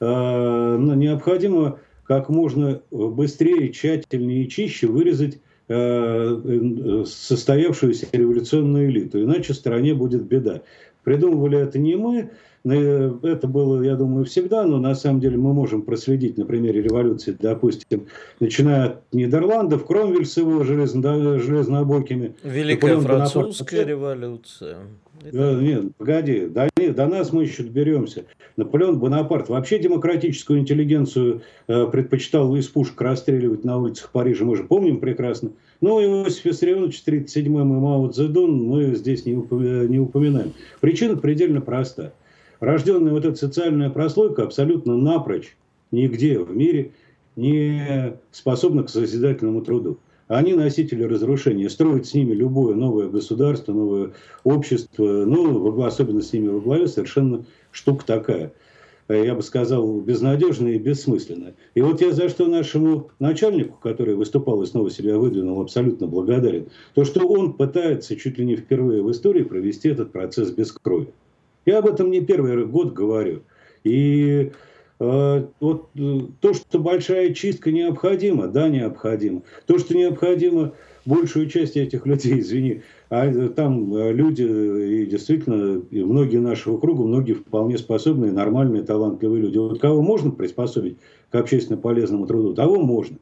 [0.00, 9.54] э, ну, необходимо как можно быстрее, тщательнее и чище вырезать э, состоявшуюся революционную элиту, иначе
[9.54, 10.62] стране будет беда.
[11.04, 12.30] Придумывали это не мы,
[12.74, 17.36] это было, я думаю, всегда, но на самом деле мы можем проследить на примере революции,
[17.38, 18.06] допустим,
[18.40, 22.34] начиная от Нидерландов, Кромвель с его железно, железнобокими.
[22.42, 23.88] Великая французская Бонапарт.
[23.88, 24.78] революция.
[25.32, 28.24] Да, нет, погоди, до, до нас мы еще доберемся.
[28.56, 34.64] Наполеон Бонапарт вообще демократическую интеллигенцию э, предпочитал из пушек расстреливать на улицах Парижа, мы же
[34.64, 35.52] помним прекрасно.
[35.80, 40.52] Ну, Иосиф Виссарионович 37-м и Мао Цзэдун мы здесь не, не упоминаем.
[40.80, 42.12] Причина предельно проста
[42.60, 45.56] рожденная вот эта социальная прослойка абсолютно напрочь
[45.90, 46.92] нигде в мире
[47.36, 49.98] не способна к созидательному труду.
[50.28, 51.70] Они носители разрушения.
[51.70, 57.44] Строить с ними любое новое государство, новое общество, ну, особенно с ними во главе, совершенно
[57.70, 58.52] штука такая.
[59.08, 61.54] Я бы сказал, безнадежная и бессмысленная.
[61.76, 66.66] И вот я за что нашему начальнику, который выступал и снова себя выдвинул, абсолютно благодарен.
[66.94, 71.12] То, что он пытается чуть ли не впервые в истории провести этот процесс без крови.
[71.66, 73.42] Я об этом не первый год говорю.
[73.84, 74.52] И
[74.98, 75.90] вот
[76.40, 79.42] то, что большая чистка необходима, да, необходима.
[79.66, 80.72] То, что необходимо
[81.04, 87.34] большую часть этих людей, извини, а там люди, и действительно, и многие нашего круга, многие
[87.34, 89.58] вполне способные, нормальные, талантливые люди.
[89.58, 90.96] Вот кого можно приспособить
[91.30, 93.18] к общественно полезному труду, того можно.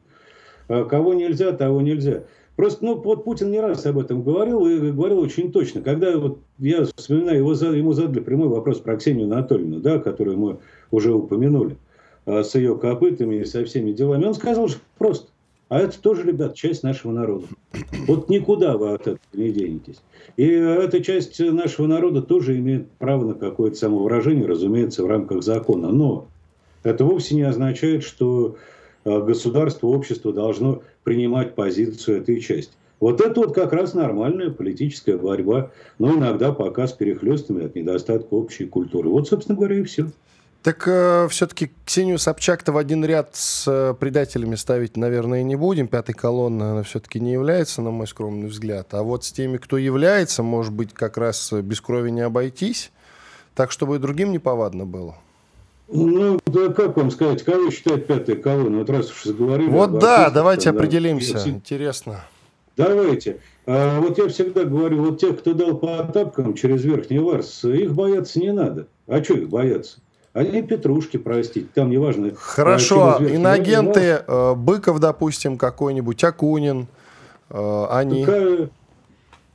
[0.67, 2.23] А кого нельзя, того нельзя.
[2.55, 5.81] Просто, ну, вот Путин не раз об этом говорил, и говорил очень точно.
[5.81, 10.57] Когда вот я вспоминаю, его, ему задали прямой вопрос про Ксению Анатольевну, да, которую мы
[10.89, 11.77] уже упомянули,
[12.25, 15.27] а, с ее копытами и со всеми делами, он сказал что просто,
[15.67, 17.47] а это тоже, ребят, часть нашего народа.
[18.07, 20.01] Вот никуда вы от этого не денетесь.
[20.37, 25.91] И эта часть нашего народа тоже имеет право на какое-то самовыражение, разумеется, в рамках закона.
[25.91, 26.27] Но
[26.83, 28.57] это вовсе не означает, что
[29.05, 32.73] государство, общество должно принимать позицию этой части.
[32.99, 38.33] Вот это вот как раз нормальная политическая борьба, но иногда пока с перехлестами от недостатка
[38.33, 39.09] общей культуры.
[39.09, 40.07] Вот, собственно говоря, и все.
[40.63, 45.87] Так э, все-таки Ксению Собчак-то в один ряд с э, предателями ставить, наверное, не будем.
[45.87, 48.91] Пятой колонны она все-таки не является, на мой скромный взгляд.
[48.95, 52.91] А вот с теми, кто является, может быть, как раз без крови не обойтись,
[53.53, 55.17] так, чтобы и другим неповадно было.
[55.95, 58.79] Ну, да как вам сказать, кого считать пятой колонной?
[58.79, 59.69] Вот раз уж заговорили.
[59.69, 61.33] Вот да, давайте да, определимся.
[61.33, 61.49] Да.
[61.49, 62.25] Интересно.
[62.77, 63.39] Давайте.
[63.65, 67.93] А, вот я всегда говорю, вот тех, кто дал по тапкам через Верхний Варс, их
[67.93, 68.87] бояться не надо.
[69.07, 69.99] А что их бояться?
[70.33, 72.31] Они петрушки, простите, там неважно.
[72.35, 76.87] Хорошо, иноагенты, э, Быков, допустим, какой-нибудь, Акунин,
[77.49, 78.25] э, они...
[78.25, 78.69] Такая,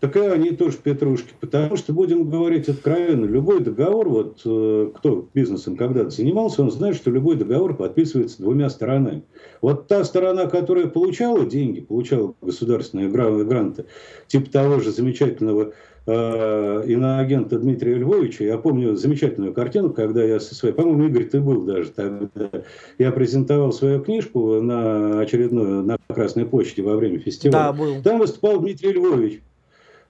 [0.01, 1.35] такая они тоже петрушки.
[1.41, 6.97] Потому что, будем говорить откровенно, любой договор, вот э, кто бизнесом когда-то занимался, он знает,
[6.97, 9.23] что любой договор подписывается двумя сторонами.
[9.61, 13.85] Вот та сторона, которая получала деньги, получала государственные гранты,
[14.27, 15.73] типа того же замечательного
[16.07, 21.41] э, иноагента Дмитрия Львовича, я помню замечательную картину, когда я со своей, по-моему, Игорь, ты
[21.41, 22.51] был даже тогда,
[22.99, 27.53] я презентовал свою книжку на очередную, на Красной площади во время фестиваля.
[27.53, 28.03] Да, был.
[28.03, 29.41] Там выступал Дмитрий Львович.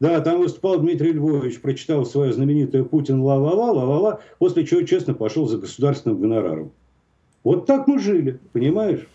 [0.00, 5.46] Да, там выступал Дмитрий Львович, прочитал свою знаменитую «Путин ла-ла-ла, ла-ла-ла», после чего честно пошел
[5.46, 6.72] за государственным гонораром.
[7.44, 9.06] Вот так мы жили, понимаешь?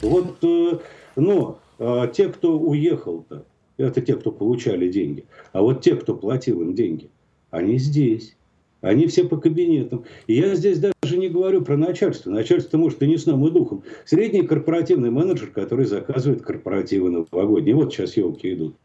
[0.00, 0.78] Вот, э,
[1.16, 3.44] но э, те, кто уехал-то,
[3.78, 5.24] это те, кто получали деньги.
[5.52, 7.10] А вот те, кто платил им деньги,
[7.50, 8.36] они здесь.
[8.80, 10.04] Они все по кабинетам.
[10.28, 12.30] И я здесь даже не говорю про начальство.
[12.30, 13.82] Начальство может и не сном, и духом.
[14.04, 17.76] Средний корпоративный менеджер, который заказывает корпоративы новогодние.
[17.76, 18.76] Вот сейчас елки идут.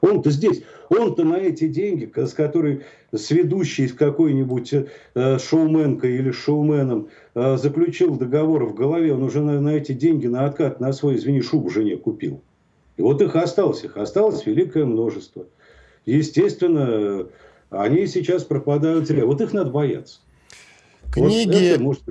[0.00, 4.74] Он-то здесь, он-то на эти деньги, с которой с ведущей, с какой-нибудь
[5.14, 10.26] э, шоуменкой или шоуменом э, заключил договор в голове, он уже на, на эти деньги
[10.26, 12.40] на откат на свой, извини, шубу жене купил.
[12.96, 15.46] И вот их осталось, их осталось великое множество.
[16.04, 17.26] Естественно,
[17.70, 19.26] они сейчас пропадают зря.
[19.26, 20.20] Вот их надо бояться.
[21.12, 22.02] Книги, вот это, может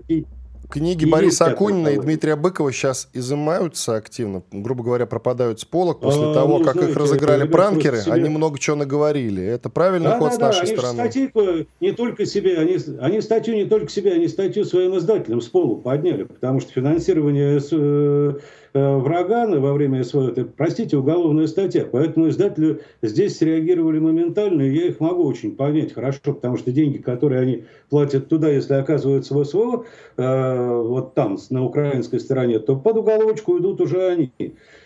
[0.70, 6.02] Книги и Бориса Акунина и Дмитрия Быкова сейчас изымаются активно, грубо говоря, пропадают с полок
[6.02, 8.14] после а, того, ну, как знаете, их разыграли пранкеры, себе...
[8.14, 9.44] они много чего наговорили.
[9.44, 11.02] Это правильный да, ход да, с нашей да, стороны.
[11.02, 15.40] Они статью не только себе, они, они статью не только себе, они статью своим издателям
[15.40, 18.34] с полу подняли, потому что финансирование э,
[18.78, 21.88] Э, врага во время СВО, это, простите, уголовная статья.
[21.92, 26.98] Поэтому издатели здесь среагировали моментально, и я их могу очень понять хорошо, потому что деньги,
[26.98, 29.86] которые они платят туда, если оказываются в СВО,
[30.18, 34.32] э, вот там, на украинской стороне, то под уголовочку идут уже они.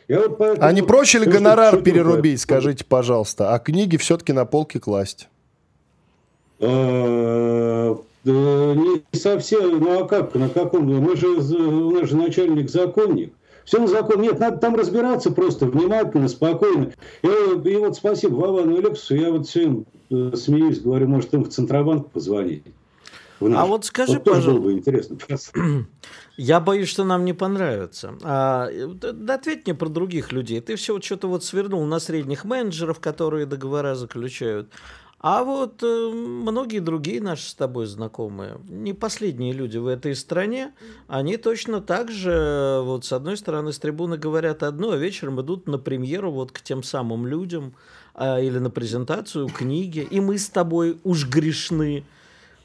[0.07, 4.45] Я вот поэтому, а не проще ли гонорар перерубить, скажите, пожалуйста, а книги все-таки на
[4.45, 5.27] полке класть?
[6.59, 10.85] Э, не совсем, ну а как, на каком?
[10.85, 13.33] Мы же, у нас же начальник законник.
[13.71, 14.19] Все на закон.
[14.21, 16.91] Нет, надо там разбираться просто внимательно, спокойно.
[17.21, 19.15] И, и вот спасибо Вовану и.
[19.15, 22.65] Я вот все э, смеюсь, говорю, может, им в Центробанк позвонить.
[23.39, 24.51] А вот скажи, вот пожалуйста.
[24.51, 25.17] Было бы интересно.
[26.35, 28.13] Я боюсь, что нам не понравится.
[28.23, 30.59] А, да ответь мне про других людей.
[30.59, 34.69] Ты все вот что-то вот свернул на средних менеджеров, которые договора заключают.
[35.23, 40.73] А вот э, многие другие наши с тобой знакомые, не последние люди в этой стране,
[41.07, 45.67] они точно так же, вот с одной стороны, с трибуны говорят одно, а вечером идут
[45.67, 47.75] на премьеру вот к тем самым людям
[48.15, 52.03] э, или на презентацию книги, и мы с тобой уж грешны.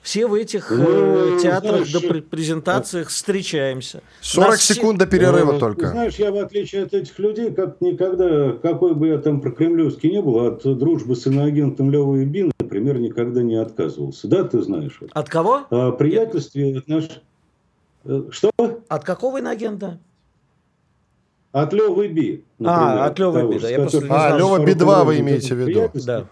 [0.07, 4.05] Все в этих э, ну, театрах знаешь, до презентациях встречаемся.
[4.21, 5.89] 40 Нас секунд до перерыва только.
[5.89, 10.23] Знаешь, я в отличие от этих людей, как никогда, какой бы я там прокремлевский не
[10.23, 14.29] был, от дружбы с иноагентом Левой Бин, например, никогда не отказывался.
[14.29, 15.01] Да, ты знаешь?
[15.11, 15.67] От кого?
[15.71, 17.09] О приятельстве от наш...
[18.05, 18.53] Э, что?
[18.87, 19.99] От какого иноагента?
[21.51, 22.45] От Левы Би.
[22.61, 23.71] Например, а, от Левы Би, да.
[23.71, 25.91] Я просто а, Лева Би-2 вы имеете в виду?
[25.95, 26.27] Да.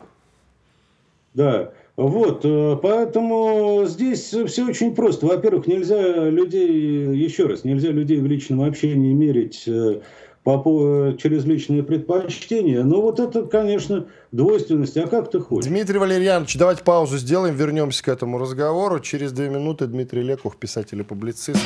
[1.34, 1.72] Да.
[1.96, 5.27] Вот, э, поэтому здесь все очень просто.
[5.27, 10.00] Во-первых, нельзя людей, еще раз, нельзя людей в личном общении мерить э,
[10.42, 12.83] по, через личные предпочтения.
[12.83, 14.96] Но вот это, конечно, двойственность.
[14.96, 15.71] А как ты хочешь?
[15.71, 18.98] Дмитрий Валерьянович, давайте паузу сделаем, вернемся к этому разговору.
[18.98, 21.64] Через две минуты Дмитрий Лекух, писатель и публицист.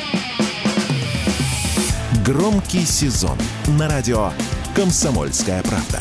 [2.23, 3.37] Громкий сезон
[3.79, 4.29] на радио
[4.75, 5.99] «Комсомольская правда».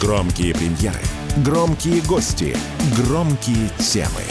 [0.00, 1.00] Громкие премьеры–
[1.42, 2.56] Громкие гости,
[2.96, 4.22] громкие темы.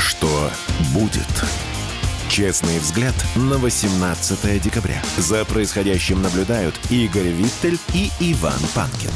[0.00, 0.50] Что
[0.92, 1.22] будет?
[2.28, 5.00] Честный взгляд на 18 декабря.
[5.16, 9.12] За происходящим наблюдают Игорь Виттель и Иван Панкин.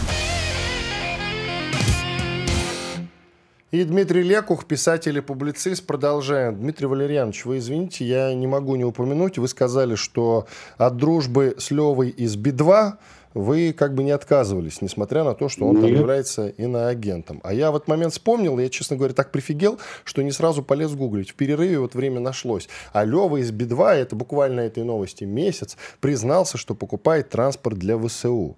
[3.72, 5.86] И Дмитрий Лекух, писатель и публицист.
[5.86, 6.56] Продолжаем.
[6.56, 9.38] Дмитрий Валерьянович, вы извините, я не могу не упомянуть.
[9.38, 10.46] Вы сказали, что
[10.76, 12.94] от дружбы с Левой из Би-2
[13.35, 15.85] вы как бы не отказывались, несмотря на то, что он Нет.
[15.85, 17.41] там является иноагентом.
[17.45, 20.95] А я в этот момент вспомнил, я, честно говоря, так прифигел, что не сразу полез
[20.95, 21.31] гуглить.
[21.31, 22.68] В перерыве вот время нашлось.
[22.93, 28.57] А Лева из Би-2, это буквально этой новости месяц, признался, что покупает транспорт для ВСУ.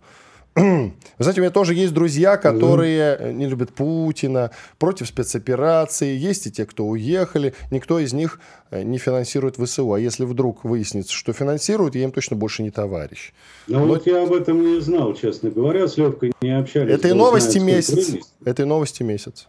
[0.54, 6.14] Вы знаете, у меня тоже есть друзья, которые mm не любят Путина, против спецоперации.
[6.14, 7.54] Есть и те, кто уехали.
[7.70, 8.38] Никто из них
[8.70, 9.92] э, не финансирует ВСУ.
[9.94, 13.32] А если вдруг выяснится, что финансирует, я им точно больше не товарищ.
[13.66, 13.86] Ну Но...
[13.86, 15.88] вот я об этом не знал, честно говоря.
[15.88, 16.92] С Левкой не общались.
[16.92, 18.16] Это и новости знает, месяц.
[18.44, 19.48] Это и новости месяц.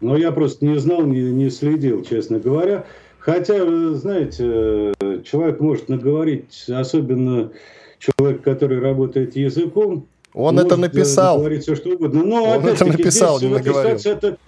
[0.00, 2.84] Но я просто не знал, не, не следил, честно говоря.
[3.20, 7.52] Хотя, знаете, э, человек может наговорить, особенно
[8.00, 11.38] человек, который работает языком, он это написал.
[11.38, 12.22] Говорить все, что угодно.
[12.24, 13.98] Но, он это написал, здесь, не наговорил.
[14.04, 14.38] Это,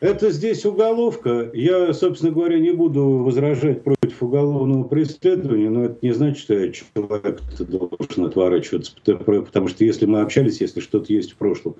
[0.00, 1.50] это здесь уголовка.
[1.54, 6.72] Я, собственно говоря, не буду возражать против уголовного преследования, но это не значит, что я
[6.72, 11.76] человек должен отворачиваться, потому что если мы общались, если что-то есть в прошлом,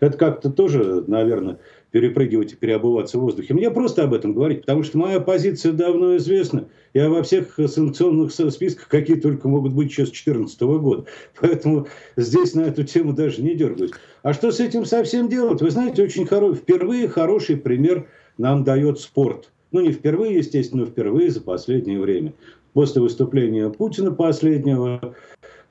[0.00, 1.58] это как-то тоже, наверное,
[1.94, 3.54] перепрыгивать и переобуваться в воздухе.
[3.54, 6.66] Мне просто об этом говорить, потому что моя позиция давно известна.
[6.92, 11.04] Я во всех санкционных списках, какие только могут быть сейчас с 2014 года.
[11.40, 11.86] Поэтому
[12.16, 13.92] здесь на эту тему даже не дергаюсь.
[14.24, 15.62] А что с этим совсем делать?
[15.62, 16.52] Вы знаете, очень хоро...
[16.52, 19.52] впервые хороший пример нам дает спорт.
[19.70, 22.32] Ну, не впервые, естественно, но впервые за последнее время.
[22.72, 25.14] После выступления Путина последнего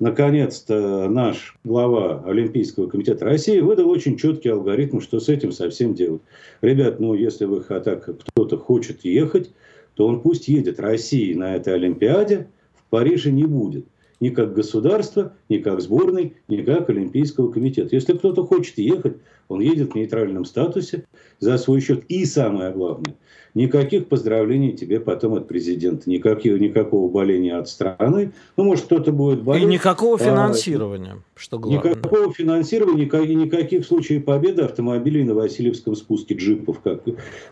[0.04, 6.22] наконец-то наш глава Олимпийского комитета России выдал очень четкий алгоритм, что с этим совсем делать.
[6.62, 9.52] Ребят, ну если вы так кто-то хочет ехать,
[9.94, 10.82] то он пусть едет.
[10.82, 13.86] России на этой Олимпиаде в Париже не будет.
[14.20, 17.96] Ни как государства, ни как сборной, ни как Олимпийского комитета.
[17.96, 19.16] Если кто-то хочет ехать,
[19.48, 21.06] он едет в нейтральном статусе
[21.40, 22.04] за свой счет.
[22.08, 23.16] И самое главное,
[23.56, 28.32] Никаких поздравлений тебе потом от президента, никаких, никакого боления от страны.
[28.58, 29.64] Ну, может, кто-то будет болеть.
[29.64, 31.94] И никакого а, финансирования, а, что главное.
[31.94, 36.80] Никакого финансирования, никаких, никаких случаев победы автомобилей на Васильевском спуске джипов.
[36.80, 37.04] Как.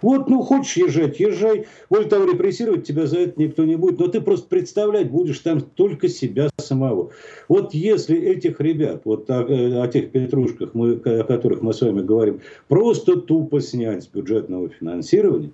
[0.02, 1.68] Вот, ну, хочешь езжать, езжай.
[1.92, 4.00] Более того, репрессировать тебя за это никто не будет.
[4.00, 7.12] Но ты просто представлять будешь там только себя самого.
[7.48, 12.02] Вот если этих ребят, вот о, о тех петрушках, мы, о которых мы с вами
[12.02, 15.52] говорим, просто тупо снять с бюджетного финансирования,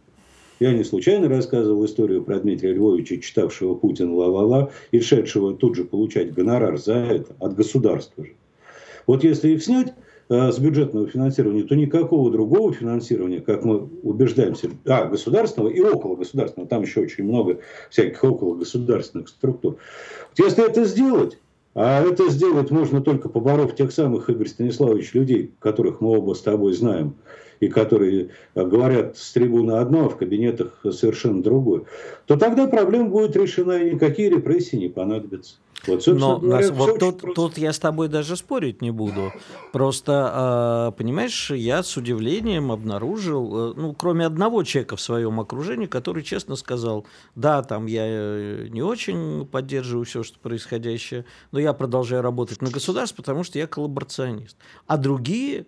[0.60, 5.86] я не случайно рассказывал историю про Дмитрия Львовича, читавшего Путин ла-ла-ла, и шедшего тут же
[5.86, 8.34] получать гонорар за это от государства же.
[9.06, 9.94] Вот если их снять
[10.30, 16.16] э, с бюджетного финансирования, то никакого другого финансирования, как мы убеждаемся, а, государственного и около
[16.16, 17.60] государственного, там еще очень много
[17.92, 19.78] всяких около государственных структур.
[20.38, 21.38] Если это сделать,
[21.80, 26.42] а это сделать можно только поборов тех самых, Игорь Станиславович, людей, которых мы оба с
[26.42, 27.14] тобой знаем,
[27.60, 31.84] и которые говорят с трибуны одно, а в кабинетах совершенно другое,
[32.26, 35.56] то тогда проблема будет решена, и никакие репрессии не понадобятся.
[35.86, 39.32] Вот, Но говоря, вот тут, тут я с тобой даже спорить не буду.
[39.72, 45.86] Просто, э, понимаешь, я с удивлением обнаружил, э, ну, кроме одного человека в своем окружении,
[45.86, 47.06] который честно сказал,
[47.36, 52.70] да, там я э, не очень поддерживаю все, что происходящее, но я продолжаю работать на
[52.70, 54.58] государство, потому что я коллаборационист.
[54.88, 55.68] А другие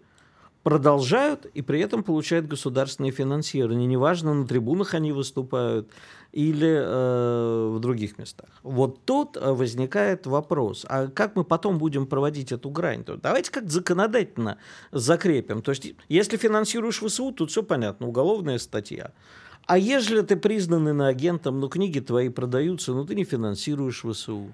[0.64, 3.88] продолжают и при этом получают государственное финансирование.
[3.88, 5.90] Неважно, на трибунах они выступают
[6.32, 8.50] или э, в других местах.
[8.62, 13.04] Вот тут э, возникает вопрос, а как мы потом будем проводить эту грань?
[13.04, 14.58] То давайте как законодательно
[14.92, 15.62] закрепим.
[15.62, 19.12] То есть, если финансируешь ВСУ, тут все понятно, уголовная статья.
[19.66, 24.52] А если ты признан иноагентом, но книги твои продаются, но ты не финансируешь ВСУ.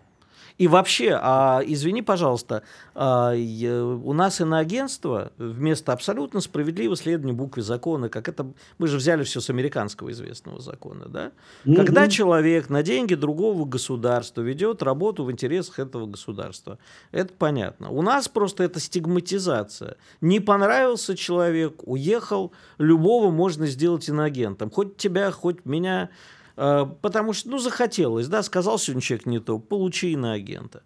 [0.57, 8.07] И вообще, а, извини, пожалуйста, а, у нас иноагентство вместо абсолютно справедливого следования букве закона,
[8.07, 8.47] как это
[8.77, 11.31] мы же взяли все с американского известного закона, да?
[11.65, 11.75] Mm-hmm.
[11.75, 16.79] Когда человек на деньги другого государства ведет работу в интересах этого государства,
[17.11, 17.89] это понятно.
[17.89, 19.97] У нас просто это стигматизация.
[20.21, 24.71] Не понравился человек, уехал, любого можно сделать иноагентом.
[24.71, 26.09] Хоть тебя, хоть меня
[26.55, 30.83] потому что, ну, захотелось, да, сказал сегодня человек не то, получи иноагента.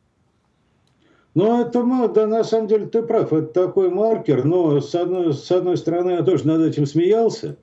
[1.35, 5.51] Ну, это, да, на самом деле ты прав, это такой маркер, но с одной, с
[5.51, 7.55] одной стороны я тоже над этим смеялся,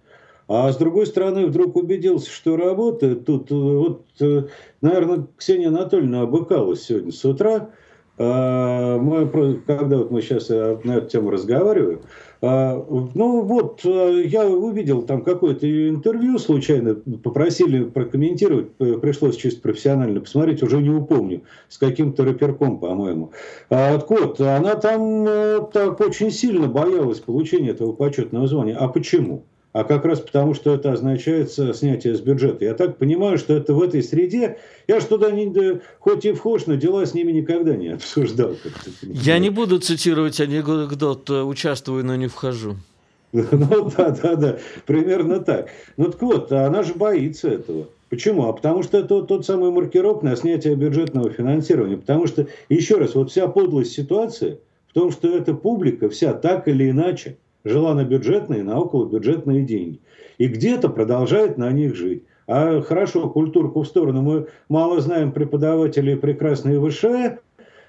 [0.49, 3.27] а с другой стороны вдруг убедился, что работает.
[3.27, 4.45] Тут вот, э,
[4.81, 7.71] наверное, Ксения Анатольевна обыкалась сегодня с утра,
[8.19, 12.01] мы, когда вот мы сейчас э, на эту тему разговариваем,
[12.47, 20.63] ну вот, э, я увидел там какое-то интервью случайно, попросили прокомментировать, пришлось чисто профессионально посмотреть,
[20.63, 23.33] уже не упомню, с каким-то рэперком, по-моему.
[23.71, 28.77] А, так вот, она там э, так очень сильно боялась получения этого почетного звания.
[28.77, 29.45] А почему?
[29.77, 32.65] А как раз потому, что это означает снятие с бюджета.
[32.65, 34.57] Я так понимаю, что это в этой среде,
[34.89, 38.57] я же туда не, хоть и вхож, но дела с ними никогда не обсуждал.
[39.03, 42.77] Я не буду цитировать анекдот «участвую, но не вхожу».
[43.33, 45.69] Ну да, да, да, примерно так.
[45.99, 47.89] Ну так вот, она же боится этого.
[48.09, 48.49] Почему?
[48.49, 51.99] А потому что это тот самый маркировок на снятие бюджетного финансирования.
[51.99, 54.59] Потому что, еще раз, вот вся подлость ситуации
[54.89, 57.37] в том, что эта публика вся так или иначе–
[57.67, 60.01] жила на бюджетные, на околобюджетные деньги.
[60.39, 62.23] И где-то продолжает на них жить.
[62.47, 64.23] А хорошо, культурку в сторону.
[64.23, 67.39] Мы мало знаем преподавателей прекрасной ВШЭ,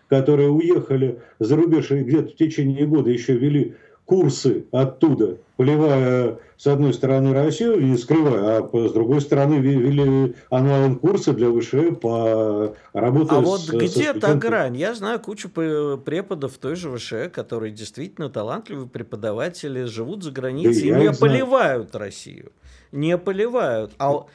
[0.10, 3.76] которые уехали за рубеж и где-то в течение года еще вели
[4.08, 11.34] курсы оттуда, поливая с одной стороны Россию, не скрывая, а с другой стороны вели онлайн-курсы
[11.34, 14.78] для ВШЭ по работе А с, вот где та грань?
[14.78, 20.99] Я знаю кучу преподов той же ВШЭ, которые действительно талантливые преподаватели, живут за границей да
[20.99, 22.05] и не поливают знаю.
[22.05, 22.51] Россию.
[22.93, 23.91] Не поливают.
[23.99, 24.26] А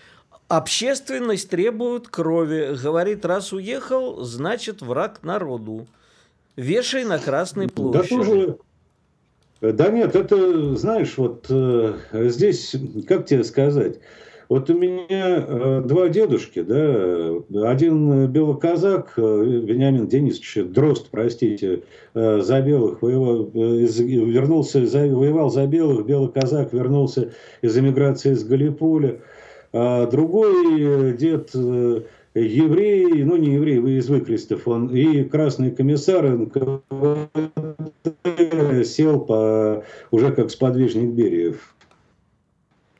[0.49, 2.77] общественность требует крови.
[2.81, 5.87] Говорит, раз уехал, значит враг народу.
[6.57, 8.11] Вешай на Красной площади.
[8.11, 8.59] Да тоже
[9.63, 12.75] да нет, это, знаешь, вот э, здесь,
[13.07, 14.01] как тебе сказать,
[14.49, 22.61] вот у меня э, два дедушки, да, один белоказак, э, Вениамин Денисович Дрозд, простите, за
[22.61, 27.31] белых воевал, вернулся, за, воевал за белых, белоказак вернулся
[27.63, 29.21] из эмиграции из Галиполя,
[29.73, 31.55] а другой дед
[32.35, 36.81] еврей, ну не еврей, вы из Выкрестов, он и красный комиссар НКВД
[38.87, 41.75] сел по, уже как сподвижник Бериев.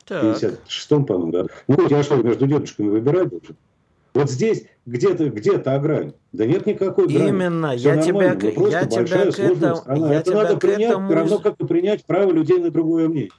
[0.05, 1.45] В 56-м, по-моему, да.
[1.67, 3.55] Ну, я что, между дедушками выбирать должен?
[4.13, 6.13] Вот здесь где-то где то грань.
[6.33, 7.29] Да нет никакой грани.
[7.29, 7.75] Именно.
[7.77, 10.07] Все я тебя, я тебя к этому...
[10.07, 11.13] Я Это надо принять, этому...
[11.13, 13.31] равно как и принять право людей на другое мнение.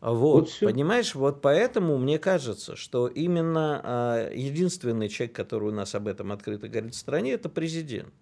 [0.00, 5.94] Вот, вот понимаешь, вот поэтому мне кажется, что именно а, единственный человек, который у нас
[5.94, 8.12] об этом открыто говорит в стране, это президент.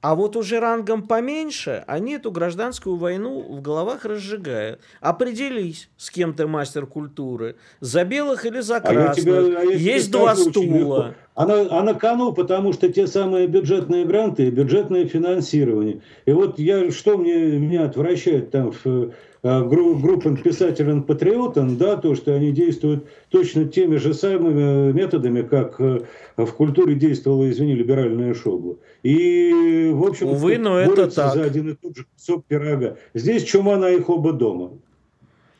[0.00, 4.80] А вот уже рангом поменьше, они эту гражданскую войну в головах разжигают.
[5.00, 7.56] Определись, с кем ты мастер культуры.
[7.80, 9.10] За белых или за красных.
[9.10, 11.16] А тебя, а Есть два стула.
[11.34, 16.00] А на, а кону, потому что те самые бюджетные гранты и бюджетное финансирование.
[16.26, 19.12] И вот я, что мне, меня отвращает там в
[19.42, 26.00] группам писателям патриотам, да, то, что они действуют точно теми же самыми методами, как э,
[26.36, 28.76] в культуре действовала, извини, либеральная шобла.
[29.02, 31.34] И, в общем, Увы, но это так.
[31.34, 32.96] за один и тот же кусок пирога.
[33.14, 34.72] Здесь чума на их оба дома.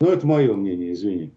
[0.01, 1.33] Ну, это мое мнение, извини.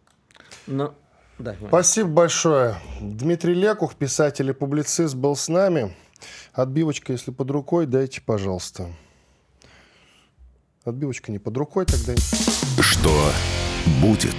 [0.68, 0.94] Но...
[1.39, 2.76] Да, Спасибо большое.
[3.02, 5.96] Дмитрий Лекух, писатель и публицист, был с нами.
[6.54, 8.89] Отбивочка, если под рукой, дайте, пожалуйста.
[10.84, 12.15] Отбивочка не под рукой тогда.
[12.79, 13.11] Что
[14.01, 14.36] будет?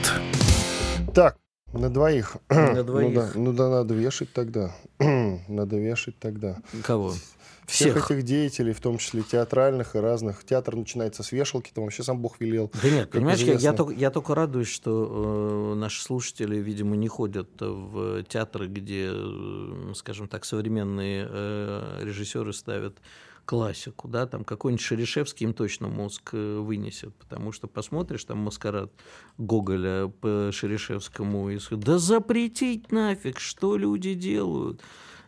[1.14, 1.36] Так,
[1.72, 2.36] на двоих.
[2.48, 3.14] На двоих.
[3.14, 4.74] Ну да, ну да, надо вешать тогда.
[4.98, 6.58] надо вешать тогда.
[6.82, 7.14] Кого?
[7.66, 7.92] Всех.
[7.92, 10.44] Всех этих деятелей, в том числе театральных и разных.
[10.44, 12.72] Театр начинается с вешалки, там вообще сам Бог велел.
[12.82, 17.06] Да нет, понимаешь, я, я, только, я только радуюсь, что э, наши слушатели, видимо, не
[17.06, 22.98] ходят в театры, где, э, скажем так, современные э, режиссеры ставят
[23.52, 28.90] классику, да, там какой-нибудь Шерешевский им точно мозг э, вынесет, потому что посмотришь там маскарад
[29.36, 34.80] Гоголя по Шерешевскому и да запретить нафиг, что люди делают.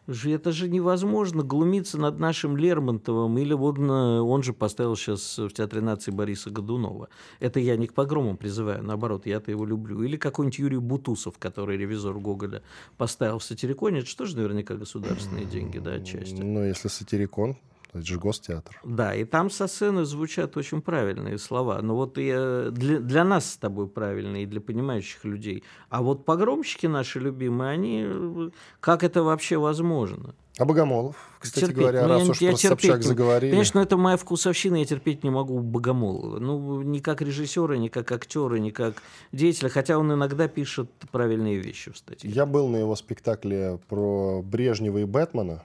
[0.07, 3.37] Это же невозможно глумиться над нашим Лермонтовым.
[3.37, 7.11] Или вот он же поставил сейчас в Театре нации Бориса Годунова.
[7.41, 10.03] Это я не к погромам призываю, наоборот, я-то его люблю.
[10.03, 12.63] Или какой-нибудь Юрий Бутусов, который ревизор Гоголя
[12.97, 14.01] поставил в Сатириконе.
[14.01, 16.41] Это же наверняка государственные деньги, да, отчасти.
[16.41, 17.57] Ну, если Сатирикон,
[17.95, 18.81] это же гостеатр.
[18.85, 21.81] Да, и там со сцены звучат очень правильные слова.
[21.81, 22.31] Но вот и
[22.73, 25.63] для, для нас с тобой правильные, и для понимающих людей.
[25.89, 28.51] А вот погромщики наши любимые, они...
[28.81, 30.35] Как это вообще возможно?
[30.57, 31.79] А Богомолов, кстати терпеть.
[31.79, 33.03] говоря, ну, раз я, уж я про Собчак не...
[33.03, 33.51] заговорили.
[33.51, 36.39] Конечно, это моя вкусовщина, я терпеть не могу Богомолова.
[36.39, 38.95] Ну, ни как режиссера, ни как актера, ни как
[39.33, 42.31] деятеля, хотя он иногда пишет правильные вещи в статье.
[42.31, 45.65] Я был на его спектакле про Брежнева и Бэтмена.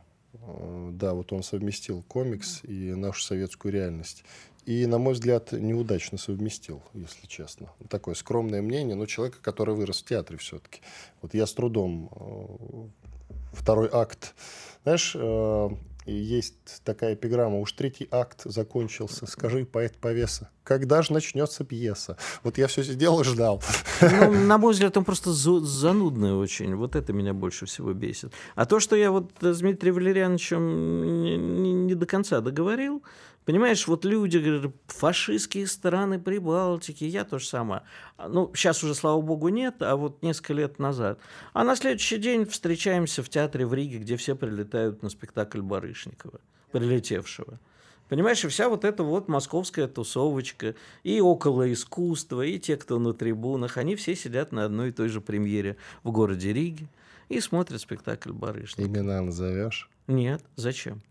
[0.58, 4.24] Э, да, вот он совместил комикс и нашу советскую реальность.
[4.66, 7.70] И, на мой взгляд, неудачно совместил, если честно.
[7.90, 10.82] Такое скромное мнение, но человека, который вырос в театре все-таки.
[11.22, 14.36] Вот я с трудом э, второй акт.
[14.84, 15.70] Знаешь, э,
[16.10, 17.60] есть такая эпиграмма.
[17.60, 19.26] Уж третий акт закончился.
[19.26, 22.18] Скажи, поэт повеса, когда же начнется пьеса?
[22.44, 23.62] Вот я все сидел и ждал.
[24.02, 26.76] Ну, на мой взгляд, он просто занудный очень.
[26.76, 28.34] Вот это меня больше всего бесит.
[28.56, 33.04] А то, что я вот с Дмитрием Валерьяновичем не, не, не до конца договорил,
[33.50, 37.82] Понимаешь, вот люди говорят, фашистские страны Прибалтики, я то же самое.
[38.20, 41.18] Ну, сейчас уже, слава богу, нет, а вот несколько лет назад.
[41.54, 46.40] А на следующий день встречаемся в театре в Риге, где все прилетают на спектакль Барышникова,
[46.72, 47.60] прилетевшего.
[48.08, 53.16] Понимаешь, и вся вот эта вот московская тусовочка, и около искусства, и те, кто на
[53.16, 56.88] трибунах, они все сидят на одной и той же премьере в городе Риге
[57.30, 58.86] и смотрят спектакль Барышникова.
[58.86, 59.90] Имена назовешь?
[60.06, 61.02] Нет, зачем?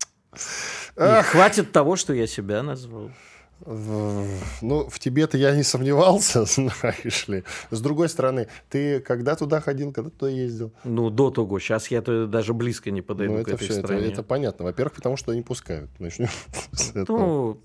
[0.97, 1.25] Ах.
[1.25, 3.11] хватит того, что я себя назвал.
[3.65, 7.43] Ну, в тебе-то я не сомневался, знаешь ли.
[7.71, 10.71] С другой стороны, ты когда туда ходил, когда туда ездил?
[10.83, 11.59] Ну, до того.
[11.59, 14.03] Сейчас я -то даже близко не подойду ну, это к этой все, стране.
[14.03, 14.65] Это, это понятно.
[14.65, 15.89] Во-первых, потому что они пускают.
[15.99, 16.29] Начнем
[16.71, 17.17] с этого.
[17.17, 17.61] Ну,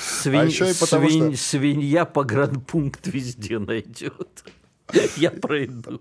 [0.00, 0.40] свинь...
[0.40, 1.34] а еще и потому, свинь...
[1.34, 1.44] что...
[1.44, 4.44] свинья погранпункт везде найдет.
[5.16, 6.00] Я пройду.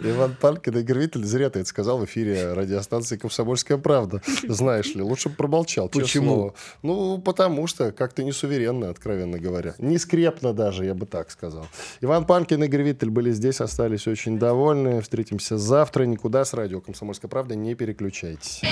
[0.00, 4.20] Иван Палкин, Игорь Виттель, зря ты это сказал в эфире радиостанции «Комсомольская правда».
[4.46, 5.88] Знаешь ли, лучше бы промолчал.
[5.88, 6.54] Почему?
[6.82, 9.74] Ну, потому что как-то не суверенно, откровенно говоря.
[9.78, 11.66] Не скрепно даже, я бы так сказал.
[12.00, 15.00] Иван Панкин и Игорь Виттель были здесь, остались очень довольны.
[15.00, 16.04] Встретимся завтра.
[16.04, 18.62] Никуда с радио «Комсомольская правда» не переключайтесь.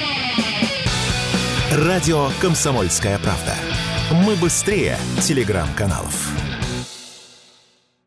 [1.73, 3.55] Радио «Комсомольская правда».
[4.27, 6.40] Мы быстрее телеграм-каналов.